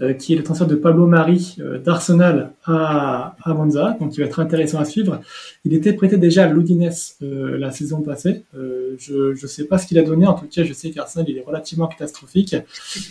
euh, 0.01 0.15
qui 0.15 0.33
est 0.33 0.37
le 0.37 0.43
transfert 0.43 0.67
de 0.67 0.77
Pablo 0.77 1.07
Mari 1.07 1.57
euh, 1.61 1.79
d'Arsenal 1.79 2.53
à, 2.65 3.37
à, 3.43 3.55
Monza, 3.55 3.97
donc 4.01 4.17
il 4.17 4.21
va 4.21 4.27
être 4.27 4.41
intéressant 4.41 4.79
à 4.79 4.85
suivre. 4.85 5.21
Il 5.65 5.75
était 5.75 5.93
prêté 5.93 6.17
déjà 6.17 6.45
à 6.45 6.49
l'Udines 6.49 6.91
euh, 7.23 7.59
la 7.59 7.71
saison 7.71 8.01
passée. 8.01 8.45
je 8.55 9.31
ne 9.43 9.47
sais 9.47 9.65
pas 9.65 9.77
ce 9.79 9.87
qu'il 9.87 9.99
a 9.99 10.03
donné, 10.03 10.27
en 10.27 10.35
tout 10.35 10.47
cas 10.47 10.65
je 10.65 10.73
sais 10.73 10.91
qu'Arsenal 10.91 11.29
il 11.29 11.37
est 11.37 11.45
relativement 11.45 11.87
catastrophique. 11.87 12.55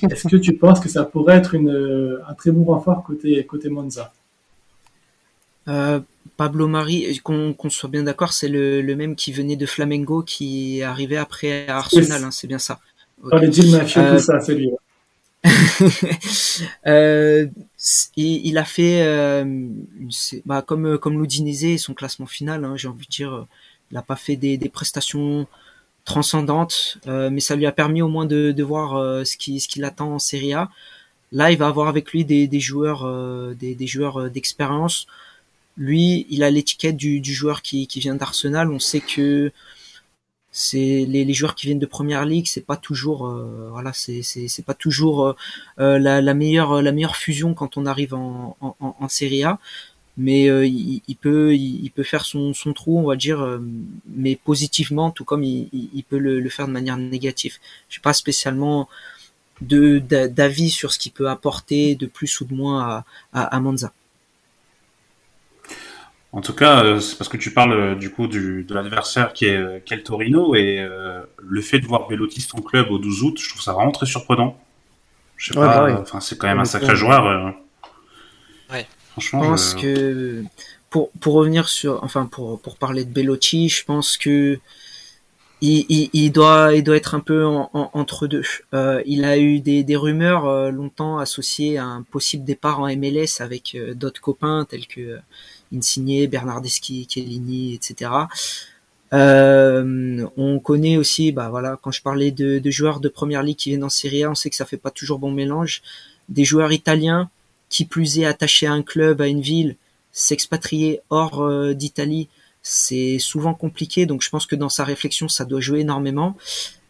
Est-ce 0.10 0.28
que 0.28 0.38
tu 0.38 0.54
penses 0.54 0.80
que 0.80 0.90
ça 0.90 1.04
pourrait 1.04 1.38
être 1.38 1.54
une, 1.54 2.20
un 2.28 2.34
très 2.34 2.52
bon 2.52 2.64
renfort 2.64 3.04
côté, 3.04 3.46
côté 3.46 3.70
Monza? 3.70 4.12
Pablo 6.38 6.68
Mari, 6.68 7.20
qu'on 7.24 7.56
soit 7.70 7.90
bien 7.90 8.04
d'accord, 8.04 8.34
c'est 8.34 8.48
le, 8.48 8.82
le, 8.82 8.96
même 8.96 9.16
qui 9.16 9.32
venait 9.32 9.56
de 9.56 9.66
Flamengo, 9.66 10.24
qui 10.24 10.80
est 10.80 10.84
arrivé 10.84 11.18
après 11.18 11.68
à 11.68 11.78
Arsenal, 11.78 12.24
hein, 12.24 12.32
c'est 12.32 12.48
bien 12.48 12.60
ça. 12.60 12.80
Okay. 13.24 13.40
les 13.42 13.48
deals 13.50 13.72
mafieux, 13.72 14.02
tout 14.12 14.20
ça, 14.20 14.40
c'est 14.40 14.56
lui. 14.56 14.72
euh, 16.88 17.46
il, 18.16 18.48
il, 18.48 18.58
a 18.58 18.66
fait, 18.66 19.02
euh, 19.04 19.68
bah, 20.46 20.62
comme 20.62 20.98
comme 20.98 21.18
Loudinese, 21.18 21.78
son 21.82 21.94
classement 21.94 22.26
final, 22.26 22.66
hein, 22.66 22.76
j'ai 22.76 22.88
envie 22.88 23.06
de 23.06 23.12
dire, 23.12 23.46
il 23.92 23.96
n'a 23.96 24.02
pas 24.02 24.16
fait 24.16 24.36
des, 24.36 24.58
des 24.58 24.70
prestations 24.70 25.48
transcendantes, 26.06 26.98
euh, 27.08 27.30
mais 27.30 27.40
ça 27.40 27.56
lui 27.56 27.66
a 27.66 27.72
permis 27.72 28.02
au 28.02 28.08
moins 28.08 28.26
de, 28.26 28.52
de 28.52 28.64
voir 28.64 28.96
euh, 28.96 29.24
ce 29.24 29.38
qui 29.38 29.60
ce 29.60 29.68
qu'il 29.68 29.84
attend 29.84 30.14
en 30.16 30.20
Serie 30.20 30.54
A. 30.54 30.70
Là, 31.32 31.52
il 31.52 31.58
va 31.58 31.68
avoir 31.68 31.88
avec 31.88 32.12
lui 32.12 32.26
des, 32.26 32.48
des 32.48 32.60
joueurs, 32.60 33.06
euh, 33.06 33.54
des, 33.54 33.76
des, 33.76 33.88
joueurs 33.88 34.30
d'expérience. 34.32 35.06
Lui, 35.80 36.28
il 36.30 36.44
a 36.44 36.52
l'étiquette 36.52 36.98
du, 36.98 37.24
joueur 37.24 37.62
qui, 37.62 37.88
vient 37.96 38.14
d'Arsenal. 38.14 38.70
On 38.70 38.80
sait 38.80 39.00
que 39.00 39.52
c'est 40.52 41.06
les, 41.08 41.34
joueurs 41.34 41.56
qui 41.56 41.68
viennent 41.68 41.80
de 41.80 41.86
première 41.86 42.26
ligue, 42.26 42.48
c'est 42.48 42.66
pas 42.66 42.76
toujours 42.76 43.28
euh, 43.28 43.70
voilà, 43.72 43.94
c'est 43.94 44.66
pas 44.66 44.74
toujours 44.74 45.28
euh, 45.28 45.36
euh, 45.80 46.00
la, 46.00 46.34
meilleure 46.34 47.16
fusion 47.16 47.54
quand 47.54 47.78
on 47.78 47.86
arrive 47.86 48.14
en 48.14 49.08
Serie 49.08 49.44
A, 49.44 49.58
mais 50.18 50.48
il, 50.68 51.16
peut 51.22 52.04
faire 52.04 52.26
son, 52.26 52.52
trou, 52.76 53.00
on 53.00 53.08
va 53.08 53.16
dire, 53.16 53.60
mais 54.08 54.36
positivement, 54.36 55.12
tout 55.12 55.24
comme 55.24 55.46
il, 55.46 56.04
peut 56.10 56.18
le, 56.18 56.50
faire 56.50 56.68
de 56.68 56.74
manière 56.74 56.98
négative. 56.98 57.58
Je 57.88 57.94
suis 57.94 58.02
pas 58.02 58.14
spécialement 58.14 58.90
d'avis 59.62 60.72
sur 60.72 60.92
ce 60.92 61.00
qu'il 61.00 61.14
peut 61.14 61.30
apporter 61.30 61.96
de 61.96 62.06
plus 62.06 62.42
ou 62.42 62.46
de 62.46 62.54
moins 62.54 62.82
à, 62.82 63.06
à, 63.32 63.56
à 63.56 63.60
Monza. 63.62 63.94
En 66.32 66.42
tout 66.42 66.54
cas, 66.54 66.84
euh, 66.84 67.00
c'est 67.00 67.18
parce 67.18 67.28
que 67.28 67.38
tu 67.38 67.52
parles 67.52 67.74
euh, 67.74 67.96
du 67.96 68.12
coup 68.12 68.28
du, 68.28 68.64
de 68.64 68.74
l'adversaire 68.76 69.34
qui 69.34 69.46
est, 69.46 69.58
euh, 69.58 69.80
le 69.90 70.04
Torino 70.04 70.54
et 70.54 70.88
le 71.38 71.62
fait 71.62 71.80
de 71.80 71.88
voir 71.88 72.08
Bellotti 72.08 72.42
son 72.42 72.62
club 72.62 72.92
au 72.92 73.00
12 73.00 73.24
août, 73.24 73.38
je 73.42 73.50
trouve 73.50 73.62
ça 73.62 73.74
vraiment 73.74 73.92
très 73.92 74.06
surprenant. 74.06 74.58
Je 75.38 75.54
sais 75.54 75.60
pas, 75.60 75.88
bah 75.88 76.00
enfin 76.02 76.20
c'est 76.20 76.38
quand 76.38 76.48
même 76.48 76.60
un 76.60 76.66
sacré 76.66 76.96
joueur. 76.96 77.56
Ouais. 78.72 78.86
Franchement, 79.14 79.44
je 79.44 79.48
pense 79.50 79.74
que 79.74 80.44
pour 80.90 81.10
pour 81.22 81.34
revenir 81.36 81.70
sur, 81.70 82.04
enfin 82.04 82.26
pour 82.26 82.62
pour 82.62 82.78
parler 82.78 83.06
de 83.06 83.12
Bellotti, 83.12 83.70
je 83.70 83.86
pense 83.86 84.18
que 84.18 84.60
il, 85.62 85.86
il, 85.90 86.10
il, 86.14 86.32
doit, 86.32 86.74
il 86.74 86.84
doit 86.84 86.96
être 86.96 87.16
un 87.16 87.20
peu 87.20 87.46
en, 87.46 87.70
en, 87.74 87.90
entre 87.94 88.28
deux. 88.28 88.44
Euh, 88.74 89.02
il 89.06 89.26
a 89.26 89.38
eu 89.38 89.60
des, 89.60 89.84
des 89.84 89.96
rumeurs 89.96 90.46
euh, 90.46 90.72
longtemps 90.72 91.20
associées 91.20 91.78
à 91.78 91.86
un 91.86 92.04
possible 92.04 92.46
départ 92.46 92.80
en 92.80 92.88
MLS 92.96 93.40
avec 93.42 93.76
euh, 93.76 93.94
d'autres 93.94 94.22
copains 94.22 94.66
tels 94.70 94.88
que 94.88 95.20
Insigne, 95.74 96.28
Bernardeschi, 96.28 97.08
Chiellini, 97.10 97.74
etc. 97.74 98.12
Euh, 99.14 100.28
on 100.38 100.60
connaît 100.60 100.98
aussi, 100.98 101.32
bah 101.32 101.50
voilà, 101.50 101.80
quand 101.82 101.92
je 101.92 102.02
parlais 102.02 102.32
de, 102.32 102.62
joueurs 102.70 103.00
de 103.00 103.10
première 103.10 103.44
ligue 103.44 103.58
qui 103.58 103.70
viennent 103.70 103.84
en 103.84 103.90
Serie 103.90 104.24
A, 104.24 104.32
on 104.32 104.36
sait 104.36 104.50
que 104.50 104.56
ça 104.56 104.66
fait 104.66 104.78
pas 104.78 104.92
toujours 104.92 105.20
bon 105.20 105.32
mélange. 105.32 105.82
Des 106.28 106.46
joueurs 106.46 106.72
italiens 106.72 107.30
qui 107.70 107.86
plus 107.86 108.20
est 108.20 108.26
attachés 108.26 108.68
à 108.68 108.74
un 108.74 108.84
club, 108.84 109.22
à 109.22 109.28
une 109.28 109.42
ville, 109.42 109.76
s'expatrier 110.12 111.02
hors 111.10 111.44
euh, 111.44 111.74
d'Italie, 111.74 112.30
c'est 112.62 113.20
souvent 113.20 113.54
compliqué. 113.54 114.06
Donc 114.06 114.22
je 114.22 114.30
pense 114.30 114.46
que 114.46 114.56
dans 114.56 114.70
sa 114.70 114.84
réflexion, 114.84 115.28
ça 115.28 115.46
doit 115.46 115.62
jouer 115.62 115.80
énormément. 115.80 116.36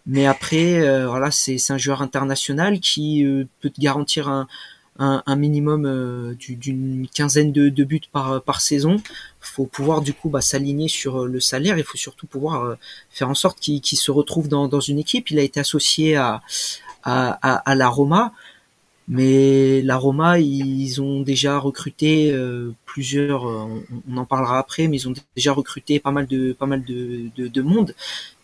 Mais 0.06 0.26
après, 0.26 0.80
euh, 0.80 1.08
voilà, 1.08 1.32
c'est 1.32 1.60
un 1.70 1.78
joueur 1.78 2.02
international 2.02 2.80
qui 2.80 3.26
peut 3.60 3.70
te 3.70 3.80
garantir 3.80 4.28
un, 4.28 4.48
un, 5.00 5.24
un 5.26 5.36
minimum 5.36 5.86
euh, 5.86 6.36
d'une 6.38 7.08
quinzaine 7.08 7.52
de, 7.52 7.70
de, 7.70 7.84
buts 7.84 8.02
par, 8.12 8.42
par 8.44 8.62
saison. 8.62 8.98
faut 9.40 9.66
pouvoir 9.66 10.02
du 10.02 10.14
coup 10.14 10.30
bah, 10.30 10.42
s'aligner 10.42 10.90
sur 10.90 11.24
euh, 11.24 11.28
le 11.28 11.40
salaire. 11.40 11.78
Il 11.78 11.84
faut 11.86 11.98
surtout 11.98 12.28
pouvoir 12.28 12.64
euh, 12.64 12.76
faire 13.10 13.30
en 13.30 13.34
sorte 13.36 13.60
qu'il 13.60 13.82
se 13.84 14.12
retrouve 14.12 14.50
dans, 14.50 14.68
dans, 14.68 14.82
une 14.82 15.00
équipe. 15.00 15.32
Il 15.32 15.40
a 15.40 15.44
été 15.44 15.60
associé 15.60 16.18
à, 16.18 16.42
à, 17.04 17.40
à, 17.42 17.56
à 17.72 17.76
la 17.76 17.88
Roma. 17.88 18.34
Mais 19.12 19.82
la 19.82 19.98
Roma, 19.98 20.38
ils 20.38 21.02
ont 21.02 21.22
déjà 21.22 21.58
recruté 21.58 22.32
euh, 22.32 22.76
plusieurs, 22.86 23.44
on, 23.44 23.82
on, 24.08 24.18
en 24.18 24.26
parlera 24.26 24.60
après, 24.60 24.88
mais 24.88 24.98
ils 24.98 25.10
ont 25.10 25.14
déjà 25.36 25.52
recruté 25.52 26.00
pas 26.00 26.12
mal 26.12 26.28
de, 26.28 26.54
pas 26.54 26.68
mal 26.68 26.84
de, 26.84 27.32
de, 27.36 27.48
de 27.48 27.62
monde. 27.64 27.96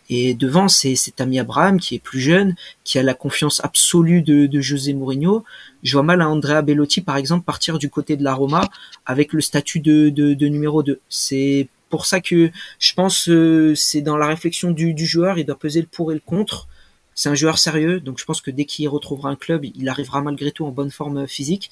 Et 0.08 0.34
devant, 0.34 0.68
c'est 0.68 0.94
Tammy 1.16 1.40
Abraham 1.40 1.80
qui 1.80 1.96
est 1.96 1.98
plus 1.98 2.20
jeune, 2.20 2.54
qui 2.84 2.98
a 2.98 3.02
la 3.02 3.14
confiance 3.14 3.60
absolue 3.64 4.22
de, 4.22 4.46
de 4.46 4.60
José 4.60 4.92
Mourinho. 4.94 5.44
Je 5.82 5.92
vois 5.94 6.02
mal 6.02 6.22
Andrea 6.22 6.62
Bellotti, 6.62 7.00
par 7.00 7.16
exemple, 7.16 7.44
partir 7.44 7.78
du 7.78 7.90
côté 7.90 8.16
de 8.16 8.22
la 8.22 8.34
Roma 8.34 8.68
avec 9.04 9.32
le 9.32 9.40
statut 9.40 9.80
de, 9.80 10.08
de, 10.10 10.34
de 10.34 10.46
numéro 10.46 10.82
2. 10.82 11.00
C'est 11.08 11.68
pour 11.88 12.06
ça 12.06 12.20
que 12.20 12.50
je 12.78 12.92
pense 12.94 13.28
euh, 13.28 13.74
c'est 13.74 14.00
dans 14.00 14.16
la 14.16 14.26
réflexion 14.26 14.70
du, 14.70 14.94
du, 14.94 15.06
joueur, 15.06 15.38
il 15.38 15.44
doit 15.44 15.58
peser 15.58 15.80
le 15.80 15.86
pour 15.86 16.12
et 16.12 16.14
le 16.14 16.20
contre. 16.20 16.68
C'est 17.14 17.28
un 17.28 17.34
joueur 17.34 17.58
sérieux, 17.58 18.00
donc 18.00 18.18
je 18.18 18.24
pense 18.24 18.40
que 18.40 18.50
dès 18.50 18.64
qu'il 18.66 18.88
retrouvera 18.88 19.30
un 19.30 19.36
club, 19.36 19.64
il 19.64 19.88
arrivera 19.88 20.20
malgré 20.20 20.52
tout 20.52 20.66
en 20.66 20.70
bonne 20.70 20.90
forme 20.90 21.26
physique. 21.26 21.70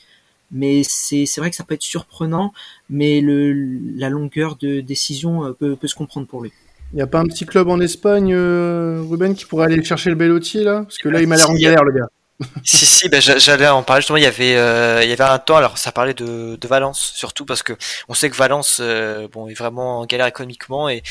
Mais 0.51 0.83
c'est 0.85 1.27
vrai 1.38 1.51
que 1.51 1.57
ça 1.57 1.64
peut 1.64 1.75
être 1.75 1.83
surprenant, 1.83 2.53
mais 2.88 3.20
le, 3.20 3.53
la 3.97 4.09
longueur 4.09 4.57
de 4.57 4.81
décision 4.81 5.44
euh, 5.44 5.53
peut, 5.53 5.77
peut 5.77 5.88
se 5.88 5.94
comprendre 5.94 6.27
pour 6.27 6.42
lui. 6.42 6.53
Il 6.94 6.98
n'y 6.98 7.02
a 7.02 7.09
pas 7.09 7.18
un 7.18 7.26
petit 7.26 7.44
club 7.44 7.68
en 7.68 7.80
Espagne, 7.80 8.33
euh, 8.33 9.02
Ruben, 9.11 9.35
qui 9.35 9.46
pourrait 9.46 9.64
aller 9.64 9.83
chercher 9.83 10.11
le 10.11 10.14
Bellotti 10.14 10.62
là? 10.62 10.83
Parce 10.85 10.98
que 10.98 11.09
là, 11.09 11.20
il 11.20 11.26
m'a 11.26 11.37
l'air 11.37 11.50
en 11.50 11.54
galère, 11.54 11.83
le 11.83 11.90
gars. 11.90 12.07
si 12.64 12.87
si 12.87 13.09
ben 13.09 13.20
j'allais 13.20 13.66
en 13.68 13.83
parler 13.85 14.00
justement 14.00 14.16
il 14.16 14.24
y 14.24 14.26
avait 14.26 14.57
euh, 14.57 15.00
il 15.04 15.09
y 15.09 15.12
avait 15.12 15.22
un 15.22 15.38
temps 15.38 15.57
alors 15.57 15.78
ça 15.78 15.92
parlait 15.92 16.14
de, 16.14 16.57
de 16.57 16.68
Valence 16.68 17.12
surtout 17.14 17.44
parce 17.44 17.62
que 17.62 17.74
on 18.09 18.14
sait 18.14 18.28
que 18.28 18.35
Valence 18.35 18.78
euh, 18.80 19.28
bon 19.33 19.46
est 19.46 19.54
vraiment 19.54 20.00
en 20.00 20.07
galère 20.07 20.26
économiquement 20.26 20.88
et 20.88 21.04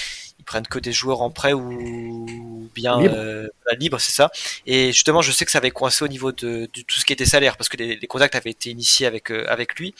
ils 0.44 0.46
prennent 0.46 0.68
que 0.68 0.80
des 0.80 0.92
joueurs 0.92 1.22
en 1.22 1.30
prêt 1.32 1.54
ou 1.54 2.70
bien 2.76 3.00
libre, 3.00 3.16
euh, 3.16 3.48
libre 3.80 4.00
c'est 4.00 4.12
ça. 4.12 4.30
Et 4.66 4.92
justement, 4.92 5.22
je 5.22 5.32
sais 5.32 5.46
que 5.46 5.52
ça 5.52 5.60
avait 5.60 5.72
coincé 5.72 6.04
au 6.04 6.10
niveau 6.10 6.34
de, 6.34 6.70
de 6.74 6.82
tout 6.82 7.00
ce 7.00 7.06
qui 7.06 7.14
était 7.14 7.26
salaire 7.26 7.56
parce 7.56 7.70
que 7.70 7.78
les, 7.78 7.96
les 7.96 8.08
contacts 8.08 8.36
avaient 8.36 8.50
été 8.50 8.70
initiés 8.70 9.08
avec 9.08 9.32
euh, 9.32 9.46
avec 9.48 9.76
lui. 9.80 9.96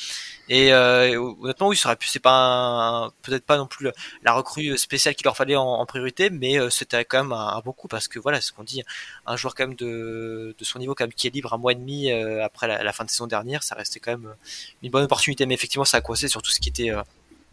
Et 0.50 0.74
euh, 0.74 1.18
honnêtement, 1.42 1.70
oui, 1.70 1.78
ça 1.78 1.88
aurait 1.88 1.96
pu. 1.96 2.10
C'est 2.10 2.20
pas 2.20 3.10
peut-être 3.22 3.46
pas 3.46 3.56
non 3.56 3.68
plus 3.68 3.88
la 4.24 4.34
recrue 4.34 4.78
spéciale 4.78 5.16
qu'il 5.16 5.24
leur 5.24 5.38
fallait 5.38 5.56
en, 5.56 5.66
en 5.66 5.86
priorité, 5.86 6.30
mais 6.30 6.58
c'était 6.70 7.06
quand 7.06 7.24
même 7.24 7.32
un, 7.32 7.56
un, 7.56 7.60
bon 7.62 7.72
coup 7.72 7.88
parce 7.88 8.10
que 8.10 8.20
voilà, 8.20 8.42
ce 8.42 8.52
qu'on 8.52 8.64
dit, 8.64 8.84
un 9.26 9.38
joueur 9.38 9.56
quand 9.56 9.66
même 9.66 9.78
de, 9.78 10.54
de 10.58 10.66
son 10.66 10.80
niveau, 10.80 10.94
quand 10.94 11.06
même 11.06 11.14
qui 11.14 11.28
est 11.28 11.34
libre 11.34 11.54
un 11.54 11.58
mois 11.58 11.72
et 11.72 11.76
demi 11.76 12.12
après 12.12 12.68
la, 12.68 12.84
la, 12.84 12.92
fin 12.92 13.06
de 13.06 13.10
saison 13.10 13.28
dernière, 13.28 13.64
ça 13.64 13.76
restait 13.76 14.02
quand 14.02 14.12
même 14.12 14.36
une 14.82 14.92
bonne 14.92 15.06
opportunité. 15.06 15.46
Mais 15.46 15.54
effectivement, 15.54 15.86
ça 15.86 15.98
a 15.98 16.02
coincé 16.02 16.28
sur 16.28 16.42
tout 16.42 16.52
ce 16.52 16.60
qui 16.60 16.68
était 16.68 16.92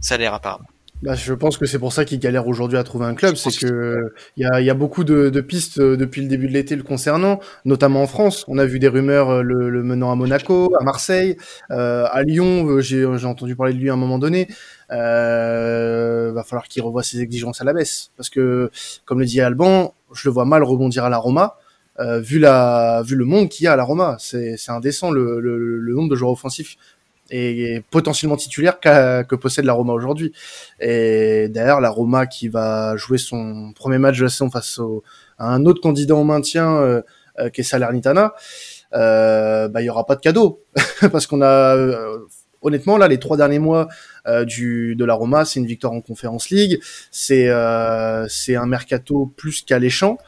salaire 0.00 0.34
apparemment. 0.34 0.66
Bah, 1.02 1.14
je 1.14 1.32
pense 1.32 1.56
que 1.56 1.64
c'est 1.64 1.78
pour 1.78 1.94
ça 1.94 2.04
qu'il 2.04 2.18
galère 2.18 2.46
aujourd'hui 2.46 2.76
à 2.76 2.84
trouver 2.84 3.06
un 3.06 3.14
club, 3.14 3.34
c'est 3.34 3.56
que 3.56 4.12
il 4.36 4.42
y 4.42 4.46
a, 4.46 4.60
y 4.60 4.68
a, 4.68 4.74
beaucoup 4.74 5.02
de, 5.02 5.30
de, 5.30 5.40
pistes 5.40 5.78
euh, 5.78 5.96
depuis 5.96 6.20
le 6.20 6.28
début 6.28 6.46
de 6.46 6.52
l'été 6.52 6.76
le 6.76 6.82
concernant, 6.82 7.40
notamment 7.64 8.02
en 8.02 8.06
France. 8.06 8.44
On 8.48 8.58
a 8.58 8.66
vu 8.66 8.78
des 8.78 8.88
rumeurs 8.88 9.30
euh, 9.30 9.42
le, 9.42 9.70
le 9.70 9.82
menant 9.82 10.12
à 10.12 10.14
Monaco, 10.14 10.70
à 10.78 10.84
Marseille, 10.84 11.38
euh, 11.70 12.06
à 12.10 12.22
Lyon. 12.22 12.80
J'ai 12.80 13.06
entendu 13.06 13.56
parler 13.56 13.72
de 13.72 13.78
lui 13.78 13.88
à 13.88 13.94
un 13.94 13.96
moment 13.96 14.18
donné. 14.18 14.48
Euh, 14.92 16.32
va 16.34 16.44
falloir 16.44 16.68
qu'il 16.68 16.82
revoie 16.82 17.02
ses 17.02 17.20
exigences 17.22 17.62
à 17.62 17.64
la 17.64 17.72
baisse, 17.72 18.10
parce 18.18 18.28
que 18.28 18.70
comme 19.06 19.20
le 19.20 19.24
dit 19.24 19.40
Alban, 19.40 19.94
je 20.12 20.28
le 20.28 20.34
vois 20.34 20.44
mal 20.44 20.62
rebondir 20.62 21.04
à 21.04 21.08
la 21.08 21.16
Roma. 21.16 21.56
Euh, 21.98 22.20
vu 22.20 22.38
la 22.38 23.02
vu 23.04 23.14
le 23.14 23.24
monde 23.24 23.48
qu'il 23.48 23.64
y 23.64 23.66
a 23.68 23.72
à 23.72 23.76
la 23.76 23.84
Roma, 23.84 24.16
c'est 24.18 24.56
indécent 24.68 25.10
le, 25.10 25.40
le, 25.40 25.78
le 25.78 25.94
nombre 25.94 26.08
de 26.10 26.14
joueurs 26.14 26.32
offensifs 26.32 26.76
et 27.30 27.82
potentiellement 27.90 28.36
titulaire 28.36 28.80
qu 28.80 28.88
que 28.88 29.34
possède 29.36 29.64
la 29.64 29.72
Roma 29.72 29.92
aujourd'hui. 29.92 30.32
Et 30.80 31.48
d'ailleurs, 31.48 31.80
la 31.80 31.90
Roma 31.90 32.26
qui 32.26 32.48
va 32.48 32.96
jouer 32.96 33.18
son 33.18 33.72
premier 33.74 33.98
match 33.98 34.18
de 34.18 34.24
la 34.24 34.30
saison 34.30 34.50
face 34.50 34.78
au, 34.78 35.02
à 35.38 35.48
un 35.48 35.64
autre 35.66 35.80
candidat 35.80 36.14
au 36.14 36.24
maintien 36.24 36.76
euh, 36.76 37.02
euh, 37.38 37.48
qui 37.48 37.62
est 37.62 37.64
Salernitana, 37.64 38.34
euh, 38.92 39.68
bah 39.68 39.82
il 39.82 39.86
y 39.86 39.90
aura 39.90 40.04
pas 40.04 40.16
de 40.16 40.20
cadeau 40.20 40.64
parce 41.12 41.28
qu'on 41.28 41.42
a 41.42 41.76
euh, 41.76 42.18
honnêtement 42.60 42.98
là 42.98 43.06
les 43.06 43.20
trois 43.20 43.36
derniers 43.36 43.60
mois 43.60 43.86
euh, 44.26 44.44
du 44.44 44.96
de 44.96 45.04
la 45.04 45.14
Roma, 45.14 45.44
c'est 45.44 45.60
une 45.60 45.66
victoire 45.66 45.92
en 45.92 46.00
Conférence 46.00 46.50
League, 46.50 46.80
c'est 47.10 47.48
c'est 48.28 48.56
un 48.56 48.66
mercato 48.66 49.32
plus 49.36 49.62
qu'alléchant. 49.62 50.18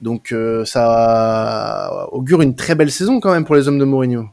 Donc 0.00 0.32
ça 0.64 2.06
augure 2.12 2.40
une 2.42 2.54
très 2.54 2.76
belle 2.76 2.92
saison 2.92 3.18
quand 3.18 3.32
même 3.32 3.44
pour 3.44 3.56
les 3.56 3.66
hommes 3.66 3.80
de 3.80 3.84
Mourinho. 3.84 4.28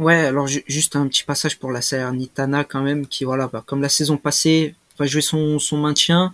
Ouais, 0.00 0.14
alors 0.16 0.46
juste 0.48 0.96
un 0.96 1.06
petit 1.08 1.24
passage 1.24 1.58
pour 1.58 1.70
la 1.70 1.82
Salernitana 1.82 2.64
quand 2.64 2.80
même, 2.80 3.06
qui 3.06 3.24
voilà, 3.24 3.48
bah, 3.48 3.62
comme 3.66 3.82
la 3.82 3.90
saison 3.90 4.16
passée, 4.16 4.74
va 4.98 5.04
jouer 5.04 5.20
son, 5.20 5.58
son 5.58 5.76
maintien. 5.76 6.32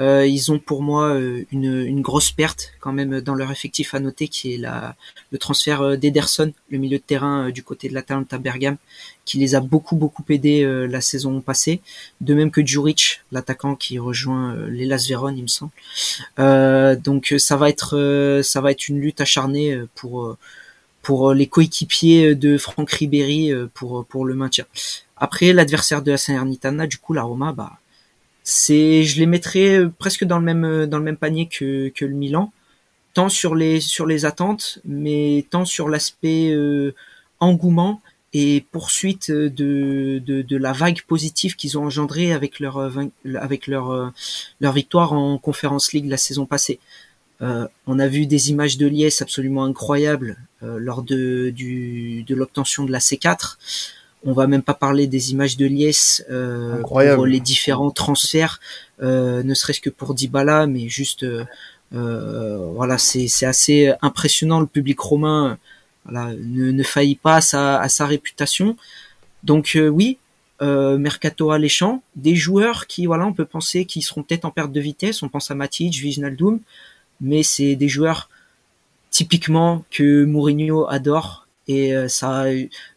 Euh, 0.00 0.26
ils 0.26 0.50
ont 0.50 0.58
pour 0.58 0.82
moi 0.82 1.14
euh, 1.14 1.44
une, 1.52 1.82
une, 1.86 2.00
grosse 2.00 2.32
perte 2.32 2.72
quand 2.80 2.92
même 2.92 3.20
dans 3.20 3.36
leur 3.36 3.52
effectif 3.52 3.94
à 3.94 4.00
noter, 4.00 4.26
qui 4.26 4.54
est 4.54 4.56
la, 4.56 4.96
le 5.30 5.38
transfert 5.38 5.82
euh, 5.82 5.96
d'Ederson, 5.96 6.52
le 6.70 6.78
milieu 6.78 6.98
de 6.98 7.02
terrain 7.02 7.50
du 7.50 7.62
côté 7.62 7.88
de 7.88 7.94
l'Atalanta 7.94 8.38
Bergame, 8.38 8.78
qui 9.24 9.38
les 9.38 9.54
a 9.54 9.60
beaucoup 9.60 9.94
beaucoup 9.94 10.24
aidés 10.28 10.64
la 10.88 11.00
saison 11.00 11.40
passée. 11.40 11.80
De 12.20 12.34
même 12.34 12.50
que 12.50 12.66
Juric, 12.66 13.22
l'attaquant 13.30 13.76
qui 13.76 14.00
rejoint 14.00 14.56
l'Elas 14.68 15.06
Vérone, 15.08 15.38
il 15.38 15.42
me 15.42 15.48
semble. 15.48 15.72
donc 17.00 17.32
ça 17.38 17.56
va 17.56 17.68
être 17.68 18.40
ça 18.42 18.60
va 18.60 18.72
être 18.72 18.88
une 18.88 19.00
lutte 19.00 19.20
acharnée 19.20 19.80
pour 19.94 20.36
pour 21.04 21.32
les 21.32 21.46
coéquipiers 21.46 22.34
de 22.34 22.58
Franck 22.58 22.90
Ribéry 22.90 23.52
pour 23.74 24.04
pour 24.06 24.24
le 24.24 24.34
maintien. 24.34 24.64
Après 25.16 25.52
l'adversaire 25.52 26.02
de 26.02 26.10
la 26.10 26.18
Salernitana, 26.18 26.86
du 26.86 26.98
coup 26.98 27.12
la 27.12 27.22
Roma, 27.22 27.52
bah 27.52 27.78
c'est 28.44 29.04
je 29.04 29.18
les 29.18 29.26
mettrais 29.26 29.78
euh, 29.78 29.88
presque 29.98 30.24
dans 30.24 30.38
le 30.38 30.44
même 30.44 30.64
euh, 30.64 30.86
dans 30.86 30.98
le 30.98 31.04
même 31.04 31.16
panier 31.16 31.48
que, 31.48 31.88
que 31.88 32.04
le 32.04 32.14
Milan 32.14 32.52
tant 33.14 33.30
sur 33.30 33.54
les 33.54 33.80
sur 33.80 34.06
les 34.06 34.26
attentes 34.26 34.78
mais 34.84 35.46
tant 35.50 35.64
sur 35.64 35.88
l'aspect 35.88 36.50
euh, 36.52 36.94
engouement 37.40 38.02
et 38.34 38.66
poursuite 38.70 39.30
de, 39.30 40.20
de, 40.24 40.42
de 40.42 40.56
la 40.56 40.72
vague 40.72 41.02
positive 41.02 41.56
qu'ils 41.56 41.78
ont 41.78 41.84
engendrée 41.86 42.32
avec 42.32 42.60
leur 42.60 42.92
avec 43.36 43.66
leur 43.68 44.12
leur 44.60 44.72
victoire 44.72 45.12
en 45.12 45.38
Conference 45.38 45.92
League 45.92 46.06
la 46.06 46.16
saison 46.16 46.44
passée. 46.44 46.80
Euh, 47.42 47.66
on 47.86 47.98
a 47.98 48.06
vu 48.06 48.26
des 48.26 48.50
images 48.50 48.78
de 48.78 48.86
liesse 48.86 49.22
absolument 49.22 49.64
incroyables 49.64 50.36
lors 50.62 51.02
de 51.02 51.50
du 51.50 52.22
de 52.22 52.34
l'obtention 52.34 52.84
de 52.84 52.92
la 52.92 52.98
C4. 52.98 53.58
On 54.26 54.32
va 54.32 54.46
même 54.46 54.62
pas 54.62 54.74
parler 54.74 55.06
des 55.06 55.32
images 55.32 55.58
de 55.58 55.66
liesse 55.66 56.24
euh, 56.30 56.80
pour 56.80 57.26
les 57.26 57.40
différents 57.40 57.90
transferts, 57.90 58.58
euh, 59.02 59.42
ne 59.42 59.52
serait-ce 59.52 59.82
que 59.82 59.90
pour 59.90 60.14
Dybala, 60.14 60.66
mais 60.66 60.88
juste 60.88 61.24
euh, 61.24 61.44
euh 61.94 62.70
voilà, 62.74 62.96
c'est 62.96 63.28
assez 63.44 63.92
impressionnant. 64.00 64.60
Le 64.60 64.66
public 64.66 64.98
romain 64.98 65.58
voilà, 66.04 66.32
ne, 66.34 66.70
ne 66.70 66.82
faillit 66.82 67.16
pas 67.16 67.36
à 67.36 67.40
sa, 67.42 67.78
à 67.78 67.88
sa 67.90 68.06
réputation. 68.06 68.76
Donc 69.42 69.72
euh, 69.76 69.88
oui, 69.88 70.16
euh, 70.62 70.96
mercato 70.96 71.50
alléchant, 71.50 72.02
des 72.16 72.34
joueurs 72.34 72.86
qui 72.86 73.04
voilà, 73.04 73.26
on 73.26 73.34
peut 73.34 73.44
penser 73.44 73.84
qu'ils 73.84 74.02
seront 74.02 74.22
peut-être 74.22 74.46
en 74.46 74.50
perte 74.50 74.72
de 74.72 74.80
vitesse. 74.80 75.22
On 75.22 75.28
pense 75.28 75.50
à 75.50 75.54
Matic, 75.54 75.92
Wijnaldum, 76.02 76.60
mais 77.24 77.42
c'est 77.42 77.74
des 77.74 77.88
joueurs 77.88 78.28
typiquement 79.10 79.84
que 79.90 80.24
Mourinho 80.24 80.86
adore 80.88 81.44
et 81.66 81.94
euh, 81.94 82.08
ça, 82.08 82.44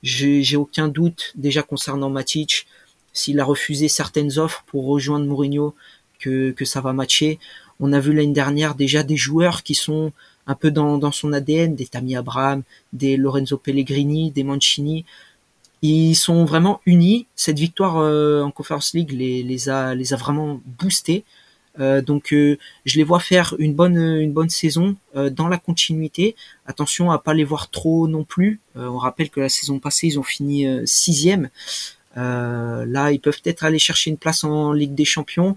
j'ai 0.03 0.57
aucun 0.57 0.87
doute 0.87 1.33
déjà 1.35 1.63
concernant 1.63 2.09
Matic. 2.09 2.67
S'il 3.13 3.39
a 3.39 3.45
refusé 3.45 3.87
certaines 3.87 4.37
offres 4.37 4.63
pour 4.67 4.85
rejoindre 4.85 5.25
Mourinho, 5.25 5.73
que, 6.19 6.51
que 6.51 6.65
ça 6.65 6.81
va 6.81 6.93
matcher. 6.93 7.39
On 7.79 7.93
a 7.93 7.99
vu 7.99 8.13
l'année 8.13 8.33
dernière 8.33 8.75
déjà 8.75 9.03
des 9.03 9.17
joueurs 9.17 9.63
qui 9.63 9.75
sont 9.75 10.11
un 10.45 10.55
peu 10.55 10.71
dans, 10.71 10.97
dans 10.97 11.11
son 11.11 11.33
ADN, 11.33 11.75
des 11.75 11.85
Tammy 11.87 12.15
Abraham, 12.15 12.63
des 12.93 13.17
Lorenzo 13.17 13.57
Pellegrini, 13.57 14.31
des 14.31 14.43
Mancini. 14.43 15.05
Ils 15.81 16.15
sont 16.15 16.45
vraiment 16.45 16.81
unis. 16.85 17.27
Cette 17.35 17.59
victoire 17.59 17.97
euh, 17.97 18.41
en 18.41 18.51
Conference 18.51 18.93
League 18.93 19.11
les, 19.11 19.43
les, 19.43 19.69
a, 19.69 19.93
les 19.93 20.13
a 20.13 20.17
vraiment 20.17 20.59
boostés. 20.65 21.23
Euh, 21.79 22.01
donc 22.01 22.33
euh, 22.33 22.57
je 22.85 22.97
les 22.97 23.03
vois 23.03 23.19
faire 23.19 23.55
une 23.59 23.73
bonne 23.73 23.97
une 23.97 24.33
bonne 24.33 24.49
saison 24.49 24.95
euh, 25.15 25.29
dans 25.29 25.47
la 25.47 25.57
continuité. 25.57 26.35
Attention 26.65 27.11
à 27.11 27.19
pas 27.19 27.33
les 27.33 27.43
voir 27.43 27.69
trop 27.69 28.07
non 28.07 28.23
plus. 28.23 28.59
on 28.75 28.97
rappelle 28.97 29.29
que 29.29 29.39
la 29.39 29.49
saison 29.49 29.79
passée 29.79 30.07
ils 30.07 30.19
ont 30.19 30.23
fini 30.23 30.67
sixième. 30.85 31.49
là 32.15 33.11
ils 33.11 33.19
peuvent 33.19 33.39
peut-être 33.41 33.63
aller 33.63 33.79
chercher 33.79 34.09
une 34.11 34.17
place 34.17 34.43
en 34.43 34.73
Ligue 34.73 34.95
des 34.95 35.05
Champions, 35.05 35.55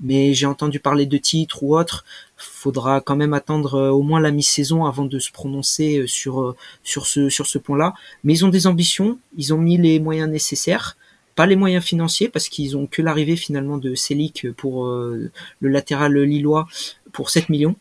mais 0.00 0.34
j'ai 0.34 0.46
entendu 0.46 0.80
parler 0.80 1.06
de 1.06 1.18
titres 1.18 1.62
ou 1.62 1.76
autre. 1.76 2.04
Faudra 2.36 3.00
quand 3.00 3.16
même 3.16 3.34
attendre 3.34 3.90
au 3.90 4.02
moins 4.02 4.20
la 4.20 4.30
mi-saison 4.30 4.84
avant 4.86 5.04
de 5.04 5.18
se 5.18 5.30
prononcer 5.32 6.04
sur 6.06 6.54
sur 6.82 7.06
ce 7.06 7.28
sur 7.28 7.46
ce 7.46 7.58
point-là. 7.58 7.94
Mais 8.24 8.34
ils 8.34 8.44
ont 8.44 8.48
des 8.48 8.66
ambitions, 8.66 9.18
ils 9.36 9.52
ont 9.54 9.58
mis 9.58 9.78
les 9.78 9.98
moyens 10.00 10.30
nécessaires 10.30 10.96
pas 11.34 11.46
les 11.46 11.56
moyens 11.56 11.84
financiers 11.84 12.28
parce 12.28 12.48
qu'ils 12.48 12.76
ont 12.76 12.86
que 12.86 13.02
l'arrivée 13.02 13.36
finalement 13.36 13.78
de 13.78 13.94
Selic 13.94 14.48
pour 14.56 14.86
euh, 14.86 15.30
le 15.60 15.68
latéral 15.68 16.16
lillois 16.18 16.66
pour 17.12 17.30
7 17.30 17.48
millions. 17.48 17.76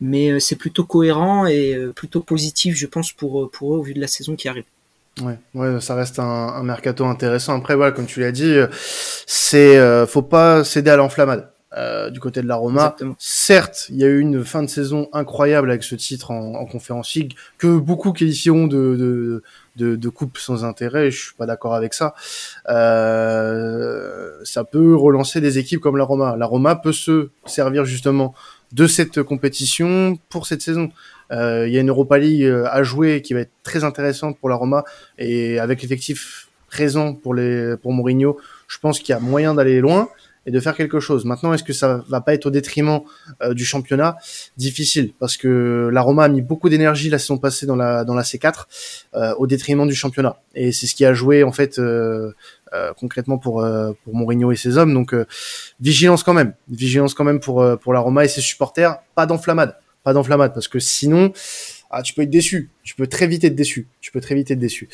Mais 0.00 0.30
euh, 0.30 0.40
c'est 0.40 0.56
plutôt 0.56 0.84
cohérent 0.84 1.46
et 1.46 1.74
euh, 1.74 1.92
plutôt 1.92 2.20
positif, 2.20 2.76
je 2.76 2.86
pense, 2.86 3.12
pour, 3.12 3.50
pour 3.50 3.74
eux 3.74 3.78
au 3.78 3.82
vu 3.82 3.94
de 3.94 4.00
la 4.00 4.08
saison 4.08 4.34
qui 4.34 4.48
arrive. 4.48 4.64
Ouais, 5.22 5.38
ouais, 5.54 5.80
ça 5.80 5.94
reste 5.94 6.18
un, 6.18 6.24
un 6.24 6.62
mercato 6.62 7.04
intéressant. 7.04 7.56
Après, 7.56 7.76
voilà, 7.76 7.92
comme 7.92 8.06
tu 8.06 8.20
l'as 8.20 8.32
dit, 8.32 8.56
c'est 9.26 10.06
faut 10.06 10.22
pas 10.22 10.64
céder 10.64 10.90
à 10.90 10.96
l'enflammade. 10.96 11.52
Euh, 11.74 12.10
du 12.10 12.20
côté 12.20 12.42
de 12.42 12.48
la 12.48 12.56
Roma. 12.56 12.94
Certes, 13.18 13.86
il 13.88 13.96
y 13.96 14.04
a 14.04 14.06
eu 14.06 14.20
une 14.20 14.44
fin 14.44 14.62
de 14.62 14.68
saison 14.68 15.08
incroyable 15.14 15.70
avec 15.70 15.82
ce 15.84 15.94
titre 15.94 16.30
en, 16.30 16.54
en 16.54 16.66
Conférence 16.66 17.14
League 17.14 17.32
que 17.56 17.78
beaucoup 17.78 18.12
qualifieront 18.12 18.66
de, 18.66 18.76
de, 18.76 19.42
de, 19.76 19.96
de 19.96 20.08
coupe 20.08 20.38
sans 20.38 20.64
intérêt. 20.64 21.10
Je 21.10 21.20
suis 21.26 21.34
pas 21.34 21.46
d'accord 21.46 21.74
avec 21.74 21.94
ça. 21.94 22.14
Euh, 22.68 24.30
ça 24.44 24.64
peut 24.64 24.94
relancer 24.94 25.40
des 25.40 25.58
équipes 25.58 25.80
comme 25.80 25.96
la 25.96 26.04
Roma. 26.04 26.36
La 26.36 26.46
Roma 26.46 26.76
peut 26.76 26.92
se 26.92 27.30
servir 27.46 27.84
justement 27.84 28.34
de 28.72 28.86
cette 28.86 29.22
compétition 29.22 30.18
pour 30.28 30.46
cette 30.46 30.62
saison. 30.62 30.90
Euh, 31.30 31.66
il 31.66 31.72
y 31.72 31.78
a 31.78 31.80
une 31.80 31.88
Europa 31.88 32.18
League 32.18 32.44
euh, 32.44 32.66
à 32.70 32.82
jouer 32.82 33.22
qui 33.22 33.34
va 33.34 33.40
être 33.40 33.52
très 33.62 33.84
intéressante 33.84 34.38
pour 34.38 34.48
la 34.48 34.56
Roma 34.56 34.84
et 35.18 35.58
avec 35.58 35.82
l'effectif 35.82 36.48
présent 36.68 37.14
pour 37.14 37.34
les 37.34 37.76
pour 37.76 37.92
Mourinho, 37.92 38.38
je 38.66 38.78
pense 38.78 38.98
qu'il 38.98 39.10
y 39.10 39.16
a 39.16 39.20
moyen 39.20 39.54
d'aller 39.54 39.80
loin 39.80 40.08
et 40.46 40.50
de 40.50 40.60
faire 40.60 40.76
quelque 40.76 41.00
chose. 41.00 41.24
Maintenant, 41.24 41.52
est-ce 41.52 41.62
que 41.62 41.72
ça 41.72 42.04
va 42.08 42.20
pas 42.20 42.34
être 42.34 42.46
au 42.46 42.50
détriment 42.50 43.00
euh, 43.42 43.54
du 43.54 43.64
championnat? 43.64 44.16
Difficile, 44.56 45.12
parce 45.18 45.36
que 45.36 45.90
la 45.92 46.00
Roma 46.02 46.24
a 46.24 46.28
mis 46.28 46.42
beaucoup 46.42 46.68
d'énergie 46.68 47.10
la 47.10 47.18
saison 47.18 47.38
passée 47.38 47.66
dans 47.66 47.76
la 47.76 48.04
dans 48.04 48.14
la 48.14 48.22
C4 48.22 48.64
euh, 49.14 49.34
au 49.38 49.46
détriment 49.46 49.86
du 49.86 49.94
championnat. 49.94 50.36
Et 50.54 50.72
c'est 50.72 50.86
ce 50.86 50.94
qui 50.94 51.04
a 51.04 51.14
joué 51.14 51.42
en 51.44 51.52
fait 51.52 51.78
euh, 51.78 52.32
concrètement 52.98 53.38
pour 53.38 53.64
pour 54.04 54.14
Mourinho 54.14 54.52
et 54.52 54.56
ses 54.56 54.78
hommes. 54.78 54.94
Donc 54.94 55.14
vigilance 55.80 56.22
quand 56.22 56.34
même, 56.34 56.54
vigilance 56.68 57.14
quand 57.14 57.24
même 57.24 57.40
pour 57.40 57.64
pour 57.78 57.92
la 57.92 58.00
Roma 58.00 58.24
et 58.24 58.28
ses 58.28 58.40
supporters. 58.40 58.98
Pas 59.14 59.26
d'enflammade, 59.26 59.76
pas 60.02 60.12
d'enflammade, 60.12 60.54
parce 60.54 60.68
que 60.68 60.78
sinon 60.78 61.32
ah, 61.94 62.00
tu 62.02 62.14
peux 62.14 62.22
être 62.22 62.30
déçu. 62.30 62.70
Tu 62.82 62.94
peux 62.94 63.06
très 63.06 63.26
vite 63.26 63.44
être 63.44 63.54
déçu. 63.54 63.86
Tu 64.00 64.10
peux 64.12 64.20
très 64.22 64.34
vite 64.34 64.50
être 64.50 64.58
déçu. 64.58 64.88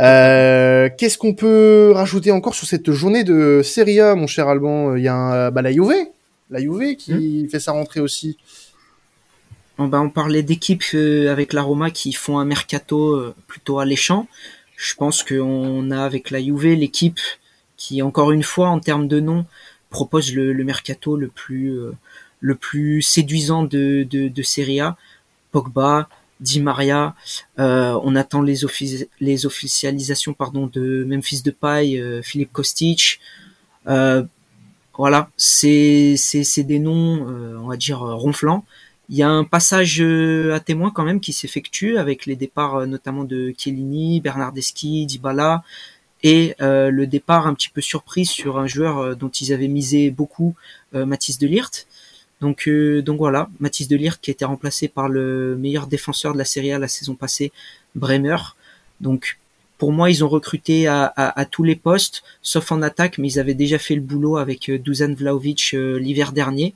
Euh, 0.00 0.88
Qu'est-ce 0.96 1.18
qu'on 1.18 1.34
peut 1.34 1.92
rajouter 1.94 2.30
encore 2.30 2.54
sur 2.54 2.66
cette 2.66 2.90
journée 2.90 3.22
de 3.22 3.60
Serie 3.62 4.00
A, 4.00 4.14
mon 4.14 4.26
cher 4.26 4.48
Alban? 4.48 4.96
Il 4.96 5.02
y 5.02 5.08
a 5.08 5.14
un, 5.14 5.50
bah, 5.50 5.62
la 5.62 5.72
Juve, 5.72 6.06
la 6.50 6.60
Juve 6.60 6.96
qui 6.96 7.44
hmm. 7.44 7.48
fait 7.50 7.60
sa 7.60 7.72
rentrée 7.72 8.00
aussi. 8.00 8.38
Bon, 9.76 9.88
bah, 9.88 10.00
on 10.00 10.08
parlait 10.08 10.42
d'équipes 10.42 10.84
euh, 10.94 11.30
avec 11.30 11.52
la 11.52 11.62
Roma 11.62 11.90
qui 11.90 12.12
font 12.12 12.38
un 12.38 12.44
mercato 12.44 13.14
euh, 13.14 13.34
plutôt 13.46 13.78
alléchant. 13.78 14.26
Je 14.76 14.94
pense 14.94 15.22
qu'on 15.22 15.90
a 15.90 16.02
avec 16.02 16.30
la 16.30 16.40
Juve 16.42 16.66
l'équipe 16.68 17.20
qui, 17.76 18.00
encore 18.00 18.32
une 18.32 18.42
fois, 18.42 18.68
en 18.68 18.80
termes 18.80 19.08
de 19.08 19.20
nom, 19.20 19.44
propose 19.90 20.34
le, 20.34 20.52
le 20.54 20.64
mercato 20.64 21.16
le 21.16 21.28
plus 21.28 21.78
le 22.40 22.54
plus 22.54 23.02
séduisant 23.02 23.64
de, 23.64 24.06
de, 24.08 24.28
de 24.28 24.42
Serie 24.42 24.80
A. 24.80 24.96
Pogba, 25.52 26.08
Di 26.40 26.60
Maria. 26.60 27.14
Euh, 27.58 27.98
on 28.02 28.16
attend 28.16 28.42
les, 28.42 28.64
officialisations 28.64 30.32
pardon 30.32 30.66
de 30.66 31.04
Memphis 31.06 31.42
Depay, 31.42 31.98
euh, 31.98 32.22
Philippe 32.22 32.52
Kostic. 32.52 33.20
Euh, 33.86 34.22
voilà, 34.96 35.30
c'est 35.36 36.16
des 36.58 36.78
noms, 36.78 37.28
euh, 37.28 37.56
on 37.58 37.68
va 37.68 37.76
dire 37.76 38.00
ronflants. 38.00 38.64
Il 39.08 39.16
y 39.16 39.22
a 39.22 39.28
un 39.28 39.44
passage 39.44 40.00
à 40.00 40.60
témoin 40.60 40.90
quand 40.90 41.04
même 41.04 41.20
qui 41.20 41.32
s'effectue 41.32 41.96
avec 41.98 42.26
les 42.26 42.36
départs 42.36 42.86
notamment 42.86 43.24
de 43.24 43.52
Chiellini, 43.58 44.20
Bernardeschi, 44.20 45.04
Dybala 45.06 45.64
et 46.22 46.54
le 46.60 47.04
départ 47.06 47.48
un 47.48 47.54
petit 47.54 47.70
peu 47.70 47.80
surprise 47.80 48.30
sur 48.30 48.56
un 48.56 48.68
joueur 48.68 49.16
dont 49.16 49.30
ils 49.30 49.52
avaient 49.52 49.66
misé 49.66 50.12
beaucoup, 50.12 50.54
Mathis 50.92 51.40
Delirte. 51.40 51.88
Donc, 52.40 52.68
euh, 52.68 53.02
donc 53.02 53.18
voilà, 53.18 53.50
Mathis 53.60 53.88
Delire 53.88 54.20
qui 54.20 54.30
a 54.30 54.32
été 54.32 54.44
remplacé 54.44 54.88
par 54.88 55.08
le 55.08 55.56
meilleur 55.56 55.86
défenseur 55.86 56.32
de 56.32 56.38
la 56.38 56.44
Serie 56.44 56.72
A 56.72 56.78
la 56.78 56.88
saison 56.88 57.14
passée, 57.14 57.52
Bremer. 57.94 58.36
Donc 59.00 59.38
pour 59.78 59.92
moi, 59.92 60.10
ils 60.10 60.24
ont 60.24 60.28
recruté 60.28 60.86
à, 60.86 61.12
à, 61.16 61.44
tous 61.46 61.64
les 61.64 61.76
postes, 61.76 62.22
sauf 62.42 62.70
en 62.70 62.82
attaque, 62.82 63.16
mais 63.16 63.32
ils 63.32 63.38
avaient 63.38 63.54
déjà 63.54 63.78
fait 63.78 63.94
le 63.94 64.02
boulot 64.02 64.36
avec 64.36 64.68
euh, 64.68 64.78
Dusan 64.78 65.14
Vlaovic 65.14 65.72
euh, 65.72 65.98
l'hiver 65.98 66.32
dernier. 66.32 66.74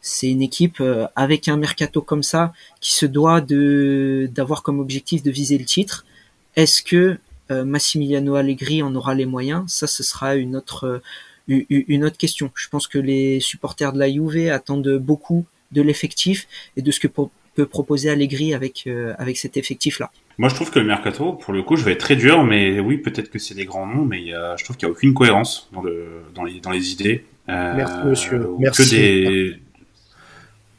C'est 0.00 0.28
une 0.28 0.42
équipe 0.42 0.80
avec 1.16 1.48
un 1.48 1.56
mercato 1.56 2.00
comme 2.00 2.22
ça 2.22 2.52
qui 2.80 2.92
se 2.92 3.04
doit 3.04 3.40
d'avoir 3.40 4.62
comme 4.62 4.78
objectif 4.78 5.24
de 5.24 5.30
viser 5.32 5.58
le 5.58 5.64
titre. 5.64 6.06
Est-ce 6.54 6.84
que 6.84 7.18
Massimiliano 7.50 8.36
Allegri 8.36 8.80
en 8.80 8.94
aura 8.94 9.14
les 9.14 9.26
moyens? 9.26 9.64
Ça, 9.66 9.88
ce 9.88 10.04
sera 10.04 10.36
une 10.36 10.54
autre 10.54 11.02
une 11.48 12.04
autre 12.04 12.18
question. 12.18 12.50
Je 12.54 12.68
pense 12.68 12.86
que 12.86 12.98
les 12.98 13.40
supporters 13.40 13.92
de 13.92 13.98
la 13.98 14.10
Juve 14.10 14.50
attendent 14.50 14.98
beaucoup 14.98 15.46
de 15.72 15.82
l'effectif 15.82 16.46
et 16.76 16.82
de 16.82 16.90
ce 16.90 17.00
que 17.00 17.08
peut 17.08 17.66
proposer 17.66 18.10
Allegri 18.10 18.54
avec 18.54 18.84
euh, 18.86 19.14
avec 19.18 19.36
cet 19.36 19.56
effectif-là. 19.56 20.10
Moi, 20.38 20.48
je 20.48 20.54
trouve 20.54 20.70
que 20.70 20.78
le 20.78 20.84
mercato, 20.84 21.32
pour 21.32 21.52
le 21.52 21.62
coup, 21.62 21.74
je 21.74 21.84
vais 21.84 21.92
être 21.92 22.00
très 22.00 22.14
dur, 22.14 22.44
mais 22.44 22.78
oui, 22.78 22.98
peut-être 22.98 23.28
que 23.28 23.40
c'est 23.40 23.54
des 23.54 23.64
grands 23.64 23.86
noms, 23.86 24.04
mais 24.04 24.26
je 24.28 24.64
trouve 24.64 24.76
qu'il 24.76 24.86
n'y 24.86 24.92
a 24.92 24.96
aucune 24.96 25.12
cohérence 25.12 25.68
dans 25.72 25.82
le 25.82 26.22
dans 26.34 26.44
les 26.44 26.60
dans 26.60 26.70
les 26.70 26.92
idées. 26.92 27.24
Merci 27.48 27.96
monsieur. 28.04 28.46
Merci. 28.58 28.84
Que 28.84 28.90
des... 28.90 29.56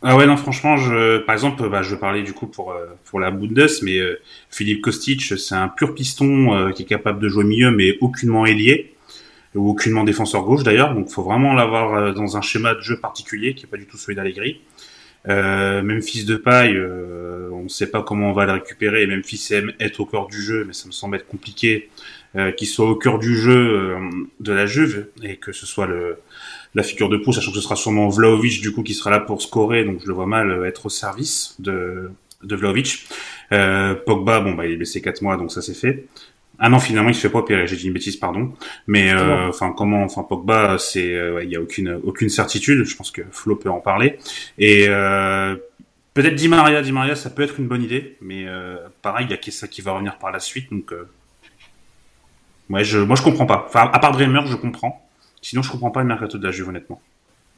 Ah 0.02 0.16
ouais 0.16 0.26
non 0.26 0.38
franchement 0.38 0.78
je 0.78 1.18
par 1.18 1.36
exemple 1.36 1.68
bah, 1.68 1.82
je 1.82 1.94
vais 1.94 2.00
parler 2.00 2.24
du 2.24 2.32
coup 2.32 2.48
pour 2.48 2.74
pour 3.04 3.20
la 3.20 3.32
Bundes 3.32 3.68
mais 3.82 4.00
Philippe 4.50 4.80
Kostic 4.80 5.22
c'est 5.38 5.56
un 5.56 5.68
pur 5.68 5.94
piston 5.94 6.72
qui 6.74 6.84
est 6.84 6.86
capable 6.86 7.20
de 7.20 7.28
jouer 7.28 7.44
milieu 7.44 7.70
mais 7.72 7.98
aucunement 8.00 8.46
ailier 8.46 8.94
ou 9.56 9.70
aucunement 9.70 10.04
défenseur 10.04 10.44
gauche 10.44 10.64
d'ailleurs 10.64 10.94
donc 10.94 11.10
faut 11.10 11.24
vraiment 11.24 11.54
l'avoir 11.54 12.14
dans 12.14 12.38
un 12.38 12.42
schéma 12.42 12.76
de 12.76 12.82
jeu 12.82 13.00
particulier 13.00 13.56
qui 13.56 13.66
est 13.66 13.68
pas 13.68 13.78
du 13.78 13.88
tout 13.88 13.98
celui 13.98 14.16
d'Allegri 14.16 14.62
euh, 15.28 15.82
même 15.82 16.02
fils 16.02 16.26
de 16.26 16.36
paille, 16.36 16.76
euh, 16.76 17.50
on 17.52 17.64
ne 17.64 17.70
sait 17.70 17.88
pas 17.88 18.02
comment 18.04 18.30
on 18.30 18.34
va 18.34 18.46
le 18.46 18.54
récupérer. 18.54 19.06
Même 19.06 19.24
fils 19.24 19.52
aime 19.52 19.74
être 19.80 20.00
au 20.00 20.06
cœur 20.06 20.28
du 20.28 20.42
jeu, 20.42 20.64
mais 20.66 20.74
ça 20.74 20.88
me 20.88 20.92
semble 20.92 21.16
être 21.18 21.28
compliqué 21.28 21.90
euh, 22.36 22.52
qu'il 22.52 22.68
soit 22.68 22.90
au 22.90 22.96
cœur 22.96 23.20
du 23.20 23.36
jeu 23.36 23.98
euh, 23.98 24.00
de 24.40 24.54
la 24.54 24.66
Juve 24.66 25.08
et 25.24 25.38
que 25.38 25.52
ce 25.52 25.66
soit 25.66 25.88
le 25.88 26.20
la 26.76 26.84
figure 26.84 27.10
de 27.10 27.18
proue, 27.18 27.34
sachant 27.34 27.50
que 27.52 27.58
ce 27.58 27.64
sera 27.64 27.76
sûrement 27.76 28.10
Vlaovic 28.10 28.62
du 28.62 28.72
coup 28.72 28.84
qui 28.84 28.94
sera 28.94 29.10
là 29.10 29.20
pour 29.20 29.42
scorer, 29.42 29.84
donc 29.86 30.02
je 30.02 30.08
le 30.08 30.14
vois 30.14 30.28
mal 30.28 30.66
être 30.66 30.86
au 30.86 30.90
service 30.90 31.56
de 31.60 32.12
de 32.44 32.56
Vlaovic. 32.56 33.08
Pogba, 33.50 34.40
bon 34.40 34.54
bah 34.54 34.68
il 34.68 34.74
est 34.74 34.78
blessé 34.78 35.02
4 35.02 35.24
mois, 35.24 35.36
donc 35.36 35.52
ça 35.52 35.64
c'est 35.64 35.74
fait. 35.74 36.06
Ah 36.60 36.70
non, 36.70 36.80
finalement, 36.80 37.10
il 37.10 37.16
se 37.16 37.22
fait 37.22 37.30
pas 37.30 37.40
opérer. 37.40 37.68
J'ai 37.68 37.78
dit 37.78 37.88
une 37.88 37.94
bêtise, 37.94 38.18
pardon. 38.18 38.54
Mais 38.86 39.14
euh, 39.14 39.48
enfin, 39.48 39.74
comment, 39.76 40.04
enfin 40.04 40.24
Pogba, 40.24 40.78
c'est, 40.78 41.14
euh, 41.14 41.44
il 41.44 41.50
y 41.50 41.56
a 41.56 41.62
aucune 41.62 42.00
aucune 42.04 42.30
certitude. 42.30 42.84
Je 42.84 42.96
pense 42.96 43.12
que 43.12 43.22
Flo 43.32 43.56
peut 43.56 43.70
en 43.70 43.80
parler. 43.80 44.18
Et 44.58 44.88
euh, 44.90 45.56
peut-être 46.14 46.36
Di 46.36 46.50
Maria, 46.50 46.82
Di 46.82 46.92
Maria, 46.92 47.16
ça 47.16 47.30
peut 47.30 47.44
être 47.44 47.60
une 47.60 47.68
bonne 47.68 47.84
idée. 47.84 48.18
Mais 48.22 48.46
pareil, 49.02 49.28
il 49.30 49.32
y 49.32 49.34
a 49.34 49.52
ça 49.52 49.68
qui 49.68 49.82
va 49.82 49.94
revenir 49.94 50.18
par 50.18 50.32
la 50.32 50.40
suite. 50.40 50.70
Donc, 50.72 50.94
ouais, 52.70 52.84
je, 52.84 53.00
moi, 53.00 53.16
je 53.16 53.24
comprends 53.24 53.46
pas. 53.46 53.66
Enfin, 53.68 53.90
à 53.94 54.00
part 54.00 54.12
Dreamer, 54.12 54.46
je 54.46 54.56
comprends. 54.56 55.10
Sinon, 55.42 55.62
je 55.62 55.72
comprends 55.72 55.92
pas 55.92 56.02
le 56.02 56.08
mercato 56.08 56.38
de 56.38 56.46
la 56.46 56.52
Juve, 56.52 56.68
honnêtement. 56.68 57.02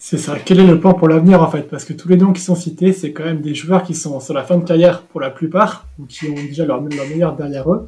C'est 0.03 0.17
ça. 0.17 0.37
Quel 0.43 0.59
est 0.59 0.65
le 0.65 0.79
plan 0.79 0.95
pour 0.95 1.07
l'avenir 1.07 1.43
en 1.43 1.51
fait? 1.51 1.69
Parce 1.69 1.85
que 1.85 1.93
tous 1.93 2.07
les 2.07 2.17
noms 2.17 2.33
qui 2.33 2.41
sont 2.41 2.55
cités, 2.55 2.91
c'est 2.91 3.13
quand 3.13 3.23
même 3.23 3.41
des 3.41 3.53
joueurs 3.53 3.83
qui 3.83 3.93
sont 3.93 4.19
sur 4.19 4.33
la 4.33 4.43
fin 4.43 4.57
de 4.57 4.65
carrière 4.65 5.03
pour 5.03 5.21
la 5.21 5.29
plupart, 5.29 5.85
ou 5.99 6.05
qui 6.05 6.27
ont 6.27 6.33
déjà 6.33 6.65
leur, 6.65 6.81
leur 6.81 7.07
meilleur 7.07 7.35
derrière 7.35 7.71
eux. 7.71 7.87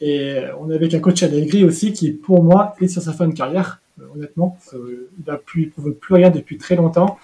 Et 0.00 0.38
on 0.60 0.70
avait 0.70 0.94
un 0.94 1.00
coach 1.00 1.22
Allegri 1.22 1.64
aussi 1.64 1.92
qui, 1.92 2.12
pour 2.12 2.42
moi, 2.42 2.74
est 2.80 2.88
sur 2.88 3.02
sa 3.02 3.12
fin 3.12 3.26
de 3.26 3.34
carrière. 3.34 3.80
Euh, 4.00 4.04
honnêtement, 4.14 4.58
euh, 4.74 5.10
il 5.24 5.30
a 5.30 5.36
plus, 5.36 5.72
il 5.76 5.92
plus 5.92 6.14
rien 6.14 6.30
depuis 6.30 6.56
très 6.56 6.76
longtemps. 6.76 7.18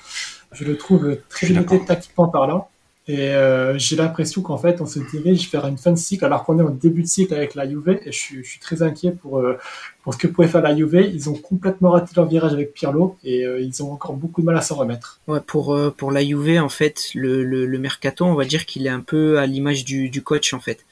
Je 0.53 0.65
le 0.65 0.77
trouve 0.77 1.19
très 1.29 1.47
limité 1.47 1.85
tactiquement 1.85 2.29
parlant. 2.29 2.69
Et 3.07 3.35
euh, 3.35 3.77
j'ai 3.77 3.97
l'impression 3.97 4.41
qu'en 4.41 4.57
fait, 4.57 4.81
on 4.81 4.87
se 4.87 4.99
dirige 4.99 5.51
vers 5.51 5.67
une 5.67 5.77
fin 5.77 5.93
de 5.93 5.99
cycle 5.99 6.25
alors 6.25 6.45
qu'on 6.45 6.59
est 6.59 6.63
en 6.63 6.71
début 6.71 7.03
de 7.03 7.07
cycle 7.07 7.35
avec 7.35 7.55
la 7.55 7.69
Juve. 7.69 8.01
Et 8.05 8.13
je 8.13 8.19
suis, 8.19 8.43
je 8.43 8.49
suis 8.49 8.61
très 8.61 8.83
inquiet 8.83 9.11
pour, 9.11 9.39
euh, 9.39 9.59
pour 10.03 10.15
ce 10.15 10.19
que 10.19 10.27
pouvait 10.27 10.49
faire 10.49 10.63
la 10.63 10.75
Juve. 10.75 11.11
Ils 11.13 11.29
ont 11.29 11.35
complètement 11.35 11.91
raté 11.91 12.13
leur 12.17 12.27
virage 12.27 12.55
avec 12.55 12.73
Pirlo 12.73 13.17
et 13.23 13.45
euh, 13.45 13.61
ils 13.61 13.83
ont 13.83 13.93
encore 13.93 14.15
beaucoup 14.15 14.41
de 14.41 14.47
mal 14.47 14.57
à 14.57 14.63
s'en 14.63 14.77
remettre. 14.77 15.21
Ouais, 15.29 15.41
pour, 15.47 15.79
pour 15.99 16.13
la 16.13 16.25
Juve, 16.25 16.59
en 16.59 16.71
fait, 16.71 17.11
le, 17.15 17.45
le, 17.45 17.67
le 17.67 17.79
mercato, 17.79 18.25
on 18.25 18.35
va 18.35 18.47
dire 18.47 18.65
qu'il 18.65 18.87
est 18.87 18.91
un 18.91 19.01
peu 19.01 19.39
à 19.39 19.45
l'image 19.47 19.85
du, 19.85 20.09
du 20.09 20.23
coach, 20.23 20.55
en 20.55 20.61
fait 20.61 20.85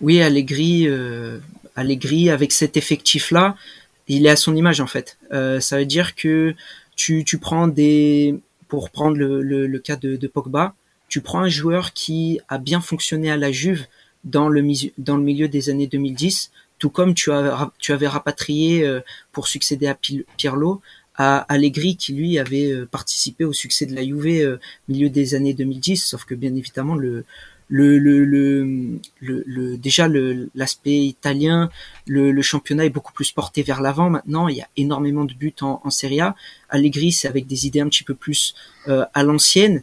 oui, 0.00 0.20
Allegri, 0.20 0.86
euh, 0.88 1.38
Allegri 1.76 2.30
avec 2.30 2.52
cet 2.52 2.76
effectif-là, 2.76 3.56
il 4.08 4.26
est 4.26 4.30
à 4.30 4.36
son 4.36 4.54
image 4.54 4.80
en 4.80 4.86
fait. 4.86 5.18
Euh, 5.32 5.60
ça 5.60 5.78
veut 5.78 5.86
dire 5.86 6.14
que 6.14 6.54
tu, 6.96 7.24
tu 7.24 7.38
prends 7.38 7.68
des, 7.68 8.38
pour 8.68 8.90
prendre 8.90 9.16
le, 9.16 9.42
le, 9.42 9.78
cas 9.78 9.96
de, 9.96 10.16
de, 10.16 10.26
Pogba, 10.26 10.74
tu 11.08 11.20
prends 11.20 11.40
un 11.40 11.48
joueur 11.48 11.92
qui 11.92 12.40
a 12.48 12.58
bien 12.58 12.80
fonctionné 12.80 13.30
à 13.30 13.36
la 13.36 13.52
Juve 13.52 13.86
dans 14.24 14.48
le, 14.48 14.62
dans 14.98 15.16
le 15.16 15.22
milieu 15.22 15.48
des 15.48 15.70
années 15.70 15.86
2010, 15.86 16.50
tout 16.78 16.90
comme 16.90 17.14
tu, 17.14 17.30
tu 17.78 17.92
avais 17.92 18.08
rapatrié 18.08 18.84
euh, 18.84 19.00
pour 19.32 19.48
succéder 19.48 19.86
à 19.86 19.96
Pirlo 20.36 20.80
à 21.16 21.38
Allegri 21.52 21.96
qui 21.96 22.12
lui 22.12 22.40
avait 22.40 22.72
euh, 22.72 22.86
participé 22.86 23.44
au 23.44 23.52
succès 23.52 23.86
de 23.86 23.94
la 23.94 24.02
Juve 24.02 24.58
milieu 24.88 25.08
des 25.08 25.34
années 25.34 25.54
2010, 25.54 26.04
sauf 26.04 26.24
que 26.24 26.34
bien 26.34 26.54
évidemment 26.54 26.96
le, 26.96 27.24
le, 27.74 27.98
le, 27.98 28.24
le, 28.24 29.00
le, 29.20 29.76
déjà 29.76 30.06
l'aspect 30.54 31.00
italien, 31.00 31.70
le, 32.06 32.40
championnat 32.40 32.84
est 32.84 32.90
beaucoup 32.90 33.12
plus 33.12 33.32
porté 33.32 33.64
vers 33.64 33.82
l'avant 33.82 34.10
maintenant. 34.10 34.46
Il 34.46 34.56
y 34.56 34.60
a 34.60 34.68
énormément 34.76 35.24
de 35.24 35.34
buts 35.34 35.56
en, 35.60 35.80
en 35.82 35.90
Serie 35.90 36.20
A. 36.20 36.36
Allegri, 36.68 37.10
c'est 37.10 37.26
avec 37.26 37.48
des 37.48 37.66
idées 37.66 37.80
un 37.80 37.88
petit 37.88 38.04
peu 38.04 38.14
plus 38.14 38.54
euh, 38.86 39.04
à 39.12 39.24
l'ancienne. 39.24 39.82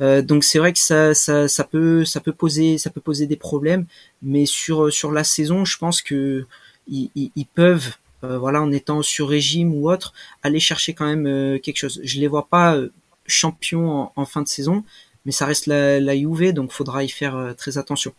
Euh, 0.00 0.20
donc 0.20 0.42
c'est 0.42 0.58
vrai 0.58 0.72
que 0.72 0.80
ça, 0.80 1.14
ça, 1.14 1.46
ça, 1.46 1.62
peut, 1.62 2.04
ça 2.04 2.18
peut 2.18 2.32
poser, 2.32 2.76
ça 2.76 2.90
peut 2.90 3.00
poser 3.00 3.28
des 3.28 3.36
problèmes. 3.36 3.86
Mais 4.20 4.44
sur 4.44 4.92
sur 4.92 5.12
la 5.12 5.22
saison, 5.22 5.64
je 5.64 5.78
pense 5.78 6.02
que 6.02 6.44
ils, 6.88 7.30
ils, 7.36 7.46
peuvent, 7.46 7.94
euh, 8.24 8.36
voilà, 8.36 8.60
en 8.60 8.72
étant 8.72 9.02
sur 9.02 9.28
régime 9.28 9.72
ou 9.72 9.88
autre, 9.88 10.12
aller 10.42 10.58
chercher 10.58 10.92
quand 10.92 11.06
même 11.06 11.28
euh, 11.28 11.60
quelque 11.60 11.76
chose. 11.76 12.00
Je 12.02 12.18
les 12.18 12.26
vois 12.26 12.48
pas 12.48 12.74
euh, 12.74 12.90
champions 13.26 13.90
en, 13.92 14.12
en 14.16 14.24
fin 14.24 14.42
de 14.42 14.48
saison, 14.48 14.82
mais 15.28 15.32
ça 15.32 15.44
reste 15.44 15.66
la, 15.66 16.00
la 16.00 16.16
Juve, 16.16 16.54
donc 16.54 16.72
faudra 16.72 17.04
y 17.04 17.08
faire 17.10 17.36
euh, 17.36 17.52
très 17.52 17.76
attention. 17.76 18.14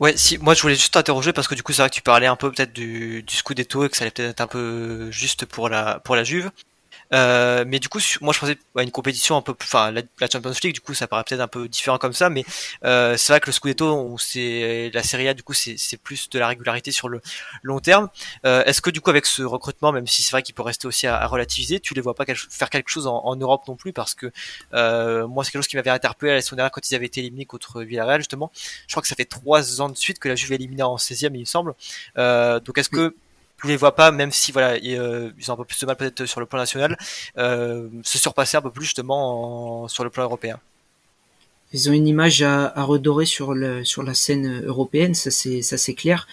Ouais, 0.00 0.16
si, 0.16 0.38
moi 0.38 0.54
je 0.54 0.62
voulais 0.62 0.76
juste 0.76 0.94
t'interroger 0.94 1.34
parce 1.34 1.46
que 1.46 1.54
du 1.54 1.62
coup 1.62 1.74
c'est 1.74 1.82
vrai 1.82 1.90
que 1.90 1.94
tu 1.94 2.00
parlais 2.00 2.26
un 2.26 2.36
peu 2.36 2.50
peut-être 2.50 2.72
du, 2.72 3.22
du 3.22 3.36
Scudetto 3.36 3.84
et 3.84 3.90
que 3.90 3.98
ça 3.98 4.04
allait 4.04 4.10
peut-être 4.10 4.30
être 4.30 4.40
un 4.40 4.46
peu 4.46 5.10
juste 5.10 5.44
pour 5.44 5.68
la 5.68 6.00
pour 6.00 6.16
la 6.16 6.24
Juve. 6.24 6.50
Euh, 7.14 7.64
mais 7.66 7.78
du 7.78 7.88
coup, 7.88 7.98
moi 8.20 8.32
je 8.32 8.40
pensais 8.40 8.58
à 8.76 8.82
une 8.82 8.90
compétition 8.90 9.36
un 9.36 9.42
peu 9.42 9.54
plus, 9.54 9.66
enfin 9.66 9.90
la, 9.92 10.02
Champions 10.30 10.52
League, 10.62 10.74
du 10.74 10.80
coup 10.80 10.94
ça 10.94 11.06
paraît 11.06 11.24
peut-être 11.24 11.40
un 11.40 11.48
peu 11.48 11.68
différent 11.68 11.98
comme 11.98 12.12
ça, 12.12 12.28
mais 12.28 12.44
euh, 12.84 13.16
c'est 13.16 13.32
vrai 13.32 13.40
que 13.40 13.46
le 13.46 13.52
Scudetto, 13.52 14.16
c'est 14.18 14.90
la 14.92 15.02
Serie 15.02 15.28
A, 15.28 15.34
du 15.34 15.42
coup 15.42 15.54
c'est 15.54 15.96
plus 16.02 16.28
de 16.30 16.38
la 16.38 16.48
régularité 16.48 16.90
sur 16.90 17.08
le 17.08 17.20
long 17.62 17.78
terme. 17.78 18.08
Euh, 18.44 18.64
Est-ce 18.64 18.80
que 18.82 18.90
du 18.90 19.00
coup 19.00 19.10
avec 19.10 19.26
ce 19.26 19.42
recrutement, 19.42 19.92
même 19.92 20.06
si 20.06 20.22
c'est 20.22 20.32
vrai 20.32 20.42
qu'il 20.42 20.54
peut 20.54 20.62
rester 20.62 20.86
aussi 20.86 21.06
à, 21.06 21.26
relativiser, 21.26 21.80
tu 21.80 21.94
les 21.94 22.00
vois 22.00 22.14
pas 22.14 22.24
faire 22.50 22.70
quelque 22.70 22.88
chose 22.88 23.06
en, 23.06 23.24
en, 23.24 23.36
Europe 23.36 23.62
non 23.68 23.76
plus? 23.76 23.92
Parce 23.92 24.14
que 24.14 24.30
euh, 24.74 25.26
moi 25.26 25.44
c'est 25.44 25.52
quelque 25.52 25.62
chose 25.62 25.68
qui 25.68 25.76
m'avait 25.76 25.90
interpellé 25.90 26.32
la 26.32 26.40
saison 26.40 26.56
dernière 26.56 26.72
quand 26.72 26.88
ils 26.88 26.94
avaient 26.94 27.06
été 27.06 27.20
éliminés 27.20 27.46
contre 27.46 27.82
Villarreal 27.82 28.20
justement. 28.20 28.50
Je 28.86 28.92
crois 28.92 29.02
que 29.02 29.08
ça 29.08 29.14
fait 29.14 29.24
trois 29.24 29.80
ans 29.80 29.88
de 29.88 29.96
suite 29.96 30.18
que 30.18 30.28
la 30.28 30.34
Juve 30.34 30.52
est 30.52 30.56
éliminée 30.56 30.82
en 30.82 30.96
16e 30.96 31.30
il 31.34 31.40
me 31.40 31.44
semble. 31.44 31.74
Euh, 32.18 32.60
donc 32.60 32.78
est-ce 32.78 32.88
que 32.88 33.14
je 33.62 33.68
les 33.68 33.76
vois 33.76 33.94
pas, 33.94 34.10
même 34.10 34.32
si 34.32 34.52
voilà, 34.52 34.74
euh, 34.74 35.30
ils 35.38 35.50
ont 35.50 35.54
un 35.54 35.56
peu 35.56 35.64
plus 35.64 35.80
de 35.80 35.86
mal 35.86 35.96
peut-être 35.96 36.26
sur 36.26 36.40
le 36.40 36.46
plan 36.46 36.58
national, 36.58 36.96
euh, 37.38 37.88
se 38.02 38.18
surpasser 38.18 38.56
un 38.56 38.62
peu 38.62 38.70
plus 38.70 38.84
justement 38.84 39.88
sur 39.88 40.04
le 40.04 40.10
plan 40.10 40.24
européen. 40.24 40.58
Ils 41.72 41.90
ont 41.90 41.92
une 41.92 42.06
image 42.06 42.42
à, 42.42 42.72
redorer 42.84 43.26
sur 43.26 43.54
le 43.54 43.84
sur 43.84 44.02
la 44.02 44.14
scène 44.14 44.64
européenne, 44.64 45.14
ça 45.14 45.30
c'est 45.30 45.62
ça 45.62 45.76
c'est 45.76 45.94
clair. 45.94 46.28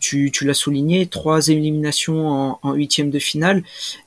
Tu, 0.00 0.32
tu 0.32 0.44
l'as 0.44 0.54
souligné, 0.54 1.06
trois 1.06 1.48
éliminations 1.48 2.58
en 2.62 2.72
huitième 2.72 3.10
de 3.10 3.20
finale 3.20 3.62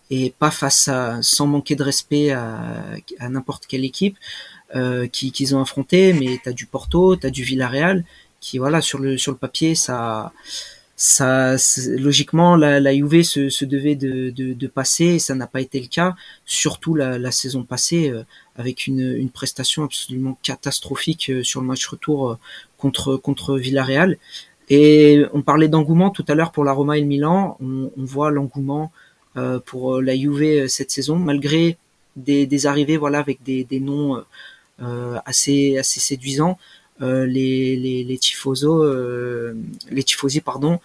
et 0.10 0.34
pas 0.38 0.52
face 0.52 0.90
à 0.90 1.22
sans 1.22 1.48
manquer 1.48 1.76
de 1.76 1.84
respect 1.84 2.32
à, 2.32 2.98
n'importe 3.30 3.66
quelle 3.68 3.86
équipe 3.86 4.18
euh, 4.76 5.08
qui 5.08 5.32
qu'ils 5.32 5.56
ont 5.56 5.62
affronté, 5.62 6.14
mais 6.14 6.40
t'as 6.44 6.52
du 6.52 6.66
Porto, 6.66 7.16
t'as 7.16 7.30
du 7.30 7.44
Villarreal 7.44 8.04
qui 8.42 8.58
voilà 8.58 8.82
sur 8.82 9.00
le 9.00 9.18
sur 9.18 9.32
le 9.32 9.38
papier 9.38 9.74
ça 9.76 10.34
ça, 11.04 11.56
logiquement, 11.88 12.56
la, 12.56 12.80
la 12.80 12.94
Juve 12.94 13.24
se, 13.24 13.50
se 13.50 13.66
devait 13.66 13.96
de, 13.96 14.30
de, 14.30 14.54
de, 14.54 14.68
passer, 14.68 15.06
et 15.06 15.20
ça 15.20 15.34
n'a 15.34 15.48
pas 15.48 15.60
été 15.60 15.80
le 15.80 15.88
cas, 15.88 16.14
surtout 16.46 16.94
la, 16.94 17.18
la 17.18 17.32
saison 17.32 17.64
passée, 17.64 18.12
euh, 18.12 18.24
avec 18.56 18.86
une, 18.86 19.00
une, 19.18 19.32
prestation 19.32 19.84
absolument 19.84 20.38
catastrophique 20.44 21.32
euh, 21.32 21.42
sur 21.42 21.60
le 21.60 21.66
match 21.66 21.88
retour 21.88 22.30
euh, 22.30 22.38
contre, 22.78 23.16
contre 23.16 23.58
Villarreal. 23.58 24.20
Et 24.70 25.24
on 25.34 25.42
parlait 25.42 25.70
d'engouement 25.70 26.12
tout 26.12 26.24
à 26.28 26.36
l'heure 26.36 26.52
pour 26.52 26.64
la 26.64 26.72
Roma 26.72 27.00
et 27.00 27.02
le 27.02 27.08
Milan, 27.08 27.58
on, 27.60 27.92
on 27.98 28.06
voit 28.06 28.30
l'engouement 28.30 28.92
pour 29.66 30.02
la 30.02 30.16
Juve 30.16 30.68
cette 30.68 30.92
saison, 30.92 31.16
malgré 31.16 31.78
des, 32.16 32.46
des 32.46 32.68
arrivées 32.68 32.98
voilà, 32.98 33.18
avec 33.20 33.42
des, 33.44 33.64
des 33.64 33.80
noms 33.80 34.22
assez, 35.26 35.78
assez 35.78 36.00
séduisants. 36.00 36.60
Euh, 37.02 37.26
les, 37.26 37.76
les, 37.78 38.04
les 38.04 38.18
tifosos, 38.18 38.84
euh, 38.84 39.54
les 39.90 40.04
tifosi 40.04 40.40
pardon, 40.40 40.80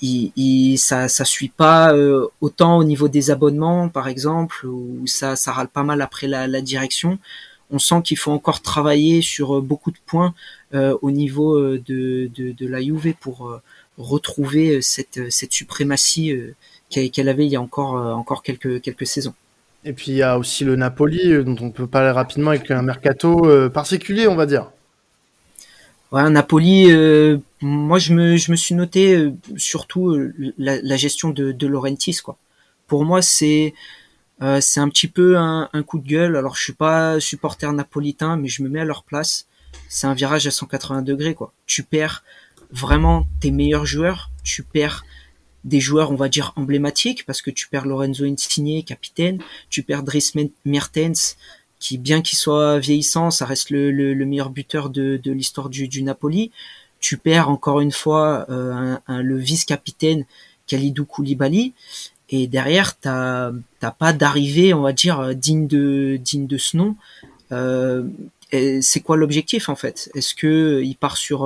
il, 0.00 0.32
il, 0.36 0.78
ça 0.78 1.08
ça 1.08 1.24
suit 1.24 1.48
pas 1.48 1.92
euh, 1.92 2.28
autant 2.40 2.78
au 2.78 2.84
niveau 2.84 3.08
des 3.08 3.30
abonnements 3.30 3.88
par 3.88 4.06
exemple 4.08 4.66
où 4.66 5.02
ça 5.06 5.34
ça 5.36 5.52
râle 5.52 5.68
pas 5.68 5.82
mal 5.82 6.02
après 6.02 6.28
la, 6.28 6.60
direction 6.60 7.18
on 7.70 7.78
sent 7.78 8.02
qu'il 8.04 8.16
faut 8.16 8.32
encore 8.32 8.62
travailler 8.62 9.22
sur 9.22 9.60
beaucoup 9.62 9.90
de 9.90 9.98
points 10.06 10.34
au 10.72 11.10
niveau 11.10 11.60
de, 11.60 11.78
de, 12.34 12.52
de, 12.52 12.66
la 12.66 12.80
Juve 12.80 13.14
pour 13.20 13.60
retrouver 13.98 14.82
cette, 14.82 15.30
cette 15.30 15.52
suprématie 15.52 16.34
qu'elle 16.88 17.28
avait 17.28 17.46
il 17.46 17.52
y 17.52 17.56
a 17.56 17.60
encore, 17.60 17.94
encore 17.94 18.42
quelques, 18.42 18.80
quelques 18.80 19.06
saisons. 19.06 19.34
Et 19.84 19.92
puis 19.92 20.06
il 20.12 20.16
y 20.16 20.22
a 20.22 20.38
aussi 20.38 20.64
le 20.64 20.74
Napoli 20.74 21.44
dont 21.44 21.56
on 21.60 21.70
peut 21.70 21.86
parler 21.86 22.10
rapidement 22.10 22.50
avec 22.50 22.70
un 22.72 22.82
mercato 22.82 23.46
particulier 23.70 24.26
on 24.26 24.34
va 24.34 24.46
dire. 24.46 24.70
Ouais, 26.12 26.28
Napoli, 26.28 26.90
euh, 26.90 27.38
moi 27.60 28.00
je 28.00 28.12
me, 28.14 28.36
je 28.36 28.50
me 28.50 28.56
suis 28.56 28.74
noté 28.74 29.14
euh, 29.14 29.32
surtout 29.56 30.10
euh, 30.10 30.34
la, 30.58 30.82
la, 30.82 30.96
gestion 30.96 31.30
de, 31.30 31.52
de 31.52 31.66
Laurentis 31.68 32.16
quoi. 32.16 32.36
Pour 32.88 33.04
moi 33.04 33.22
c'est 33.22 33.74
c'est 34.60 34.80
un 34.80 34.88
petit 34.88 35.06
peu 35.06 35.36
un, 35.36 35.68
un, 35.72 35.82
coup 35.82 35.98
de 35.98 36.08
gueule. 36.08 36.34
Alors 36.34 36.56
je 36.56 36.62
suis 36.62 36.72
pas 36.72 37.20
supporter 37.20 37.70
napolitain, 37.74 38.36
mais 38.38 38.48
je 38.48 38.62
me 38.62 38.70
mets 38.70 38.80
à 38.80 38.86
leur 38.86 39.04
place. 39.04 39.46
C'est 39.88 40.06
un 40.06 40.14
virage 40.14 40.46
à 40.46 40.50
180 40.50 41.02
degrés 41.02 41.34
quoi. 41.34 41.52
Tu 41.66 41.82
perds 41.82 42.24
vraiment 42.72 43.26
tes 43.40 43.50
meilleurs 43.50 43.84
joueurs, 43.84 44.30
tu 44.42 44.62
perds 44.62 45.04
des 45.64 45.78
joueurs, 45.78 46.10
on 46.10 46.16
va 46.16 46.30
dire, 46.30 46.54
emblématiques, 46.56 47.26
parce 47.26 47.42
que 47.42 47.50
tu 47.50 47.68
perds 47.68 47.86
Lorenzo 47.86 48.24
Insigne, 48.24 48.82
capitaine, 48.82 49.42
tu 49.68 49.82
perds 49.82 50.02
Dries 50.04 50.32
Mertens, 50.64 51.36
qui, 51.80 51.98
bien 51.98 52.22
qu'il 52.22 52.38
soit 52.38 52.78
vieillissant, 52.78 53.30
ça 53.30 53.46
reste 53.46 53.70
le, 53.70 53.90
le, 53.90 54.26
meilleur 54.26 54.50
buteur 54.50 54.90
de, 54.90 55.20
l'histoire 55.24 55.68
du, 55.68 55.88
du, 55.88 56.02
Napoli. 56.02 56.52
Tu 57.00 57.16
perds 57.16 57.48
encore 57.48 57.80
une 57.80 57.90
fois 57.90 58.46
euh, 58.50 58.96
le 59.08 59.36
vice-capitaine 59.38 60.26
Khalidou 60.66 61.06
Koulibaly. 61.06 61.72
Et 62.28 62.46
derrière, 62.46 62.96
t'as 62.96 63.52
pas 63.98 64.12
d'arrivée, 64.12 64.72
on 64.74 64.82
va 64.82 64.92
dire, 64.92 65.34
digne 65.34 65.66
de 65.66 66.16
digne 66.22 66.46
de 66.46 66.58
ce 66.58 66.76
nom. 66.76 66.94
Euh, 67.50 68.04
c'est 68.52 69.00
quoi 69.00 69.16
l'objectif 69.16 69.68
en 69.68 69.76
fait? 69.76 70.10
Est-ce 70.14 70.34
que 70.34 70.82
il 70.82 70.96
part 70.96 71.16
sur 71.16 71.44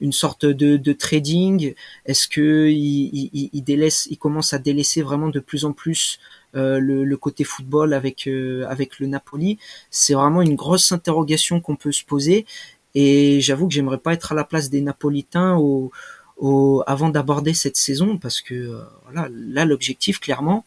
une 0.00 0.12
sorte 0.12 0.46
de, 0.46 0.92
trading? 0.92 1.74
Est-ce 2.06 2.28
que 2.28 2.68
il, 2.70 3.62
délaisse, 3.62 4.08
il 4.10 4.18
commence 4.18 4.52
à 4.52 4.58
délaisser 4.58 5.02
vraiment 5.02 5.28
de 5.28 5.40
plus 5.40 5.64
en 5.64 5.72
plus 5.72 6.18
euh, 6.54 6.78
le, 6.78 7.16
côté 7.16 7.44
football 7.44 7.92
avec 7.92 8.26
euh, 8.26 8.66
avec 8.68 8.98
le 8.98 9.06
Napoli? 9.06 9.58
C'est 9.90 10.14
vraiment 10.14 10.42
une 10.42 10.54
grosse 10.54 10.90
interrogation 10.92 11.60
qu'on 11.60 11.76
peut 11.76 11.92
se 11.92 12.04
poser. 12.04 12.46
Et 12.94 13.40
j'avoue 13.40 13.68
que 13.68 13.74
j'aimerais 13.74 13.98
pas 13.98 14.12
être 14.12 14.32
à 14.32 14.34
la 14.34 14.44
place 14.44 14.68
des 14.68 14.82
Napolitains 14.82 15.56
au, 15.56 15.92
au 16.38 16.82
avant 16.86 17.08
d'aborder 17.08 17.54
cette 17.54 17.76
saison 17.76 18.18
parce 18.18 18.40
que 18.40 18.54
euh, 18.54 18.82
voilà, 19.04 19.28
là 19.30 19.64
l'objectif 19.64 20.18
clairement, 20.18 20.64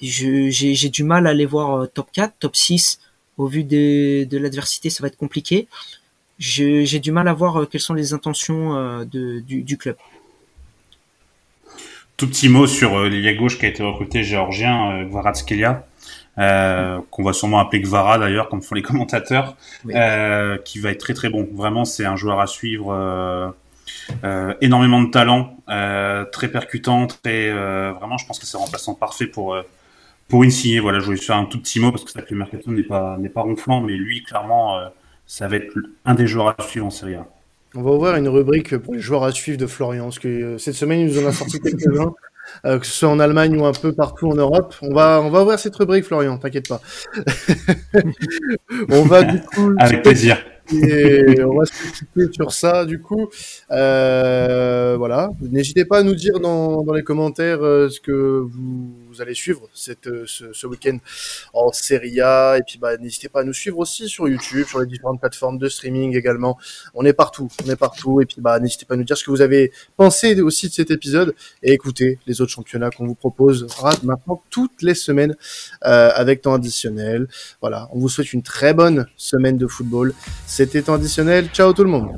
j'ai 0.00 0.88
du 0.90 1.04
mal 1.04 1.26
à 1.26 1.30
aller 1.30 1.46
voir 1.46 1.90
top 1.92 2.08
4, 2.12 2.34
top 2.38 2.56
6 2.56 3.00
au 3.38 3.46
vu 3.46 3.64
de, 3.64 4.24
de 4.24 4.38
l'adversité, 4.38 4.90
ça 4.90 5.02
va 5.02 5.08
être 5.08 5.16
compliqué. 5.16 5.68
J'ai 6.38 6.98
du 6.98 7.12
mal 7.12 7.28
à 7.28 7.32
voir 7.32 7.62
euh, 7.62 7.66
quelles 7.66 7.80
sont 7.80 7.94
les 7.94 8.12
intentions 8.12 8.76
euh, 8.76 9.04
de, 9.04 9.40
du, 9.40 9.62
du, 9.62 9.78
club. 9.78 9.96
Tout 12.16 12.28
petit 12.28 12.48
mot 12.48 12.66
sur 12.66 12.96
euh, 12.96 13.08
l'ailier 13.08 13.36
gauche 13.36 13.58
qui 13.58 13.64
a 13.64 13.68
été 13.68 13.82
recruté 13.82 14.22
géorgien, 14.22 15.06
Kvaratskhelia, 15.08 15.86
euh, 16.38 17.00
qu'on 17.10 17.22
va 17.22 17.32
sûrement 17.32 17.58
appeler 17.58 17.80
Gvara 17.80 18.18
d'ailleurs, 18.18 18.50
comme 18.50 18.60
font 18.60 18.74
les 18.74 18.82
commentateurs, 18.82 19.56
euh, 19.88 20.58
qui 20.58 20.78
va 20.78 20.90
être 20.90 21.00
très 21.00 21.14
très 21.14 21.30
bon. 21.30 21.48
Vraiment, 21.52 21.86
c'est 21.86 22.04
un 22.04 22.16
joueur 22.16 22.40
à 22.40 22.46
suivre. 22.46 22.92
Euh, 22.92 24.54
énormément 24.60 25.00
de 25.00 25.10
talent, 25.10 25.56
très 26.32 26.48
percutant, 26.48 27.06
très 27.06 27.50
vraiment, 27.50 28.18
je 28.18 28.26
pense 28.26 28.38
que 28.38 28.44
c'est 28.46 28.56
remplaçant 28.56 28.94
parfait 28.94 29.26
pour 29.26 29.56
pour 30.28 30.42
Insigne, 30.42 30.80
voilà, 30.80 30.98
je 30.98 31.04
voulais 31.04 31.16
faire 31.16 31.36
un 31.36 31.44
tout 31.44 31.60
petit 31.60 31.80
mot 31.80 31.90
parce 31.90 32.04
que 32.04 32.10
ça 32.10 32.22
que 32.22 32.32
le 32.32 32.38
mercato 32.38 32.70
n'est 32.70 32.82
pas 32.82 33.16
n'est 33.18 33.28
pas 33.28 33.42
ronflant, 33.42 33.80
mais 33.80 33.94
lui 33.94 34.22
clairement, 34.22 34.78
euh, 34.78 34.88
ça 35.26 35.46
va 35.48 35.56
être 35.56 35.72
un 36.04 36.14
des 36.14 36.26
joueurs 36.26 36.54
à 36.58 36.62
suivre 36.62 36.86
en 36.86 36.90
Serie 36.90 37.14
A. 37.14 37.26
On 37.74 37.82
va 37.82 37.90
ouvrir 37.92 38.16
une 38.16 38.28
rubrique 38.28 38.76
pour 38.78 38.94
les 38.94 39.00
joueurs 39.00 39.24
à 39.24 39.32
suivre 39.32 39.58
de 39.58 39.66
Florian, 39.66 40.04
parce 40.04 40.18
que 40.18 40.28
euh, 40.28 40.58
cette 40.58 40.74
semaine 40.74 41.00
il 41.00 41.06
nous 41.06 41.24
en 41.24 41.28
a 41.28 41.32
sorti 41.32 41.60
quelques-uns, 41.60 42.14
euh, 42.64 42.78
que 42.78 42.86
ce 42.86 42.92
soit 42.92 43.08
en 43.08 43.20
Allemagne 43.20 43.56
ou 43.56 43.66
un 43.66 43.72
peu 43.72 43.92
partout 43.92 44.28
en 44.28 44.34
Europe. 44.34 44.74
On 44.82 44.92
va 44.92 45.20
on 45.22 45.30
va 45.30 45.42
ouvrir 45.42 45.58
cette 45.58 45.76
rubrique, 45.76 46.04
Florian, 46.04 46.38
t'inquiète 46.38 46.68
pas. 46.68 46.80
on 48.88 49.02
va 49.02 49.22
du 49.22 49.40
coup 49.42 49.74
avec 49.78 50.02
plaisir. 50.02 50.38
Et 50.72 51.42
on 51.42 51.58
va 51.58 51.64
se 51.64 51.72
focaliser 51.72 52.32
sur 52.32 52.52
ça, 52.52 52.84
du 52.84 53.00
coup. 53.00 53.28
Euh, 53.70 54.96
voilà. 54.98 55.30
N'hésitez 55.40 55.84
pas 55.84 55.98
à 55.98 56.02
nous 56.02 56.14
dire 56.14 56.40
dans, 56.40 56.84
les 56.94 57.02
commentaires 57.02 57.62
euh, 57.62 57.88
ce 57.88 58.00
que 58.00 58.12
vous, 58.12 59.20
allez 59.20 59.34
suivre 59.34 59.68
cette, 59.74 60.06
euh, 60.06 60.24
ce, 60.26 60.52
ce 60.52 60.66
week-end 60.66 60.98
en 61.52 61.72
Serie 61.72 62.20
A. 62.20 62.58
Et 62.58 62.62
puis, 62.62 62.78
bah, 62.78 62.96
n'hésitez 62.96 63.28
pas 63.28 63.40
à 63.40 63.44
nous 63.44 63.52
suivre 63.52 63.78
aussi 63.78 64.08
sur 64.08 64.28
YouTube, 64.28 64.66
sur 64.66 64.80
les 64.80 64.86
différentes 64.86 65.20
plateformes 65.20 65.58
de 65.58 65.68
streaming 65.68 66.16
également. 66.16 66.58
On 66.94 67.04
est 67.04 67.12
partout. 67.12 67.48
On 67.64 67.70
est 67.70 67.76
partout. 67.76 68.20
Et 68.20 68.26
puis, 68.26 68.40
bah, 68.40 68.58
n'hésitez 68.60 68.84
pas 68.86 68.94
à 68.94 68.96
nous 68.96 69.04
dire 69.04 69.16
ce 69.16 69.24
que 69.24 69.30
vous 69.30 69.42
avez 69.42 69.72
pensé 69.96 70.40
aussi 70.40 70.68
de 70.68 70.72
cet 70.72 70.90
épisode 70.90 71.34
et 71.62 71.72
écoutez 71.72 72.18
les 72.26 72.40
autres 72.40 72.52
championnats 72.52 72.90
qu'on 72.90 73.06
vous 73.06 73.14
propose 73.14 73.66
maintenant 74.02 74.42
toutes 74.50 74.82
les 74.82 74.94
semaines 74.94 75.36
euh, 75.84 76.10
avec 76.14 76.42
temps 76.42 76.54
additionnel. 76.54 77.28
Voilà. 77.60 77.88
On 77.92 77.98
vous 77.98 78.08
souhaite 78.08 78.32
une 78.32 78.42
très 78.42 78.74
bonne 78.74 79.06
semaine 79.16 79.56
de 79.56 79.66
football. 79.66 80.14
C'était 80.56 80.80
traditionnel. 80.80 81.50
Ciao 81.52 81.74
tout 81.74 81.84
le 81.84 81.90
monde. 81.90 82.12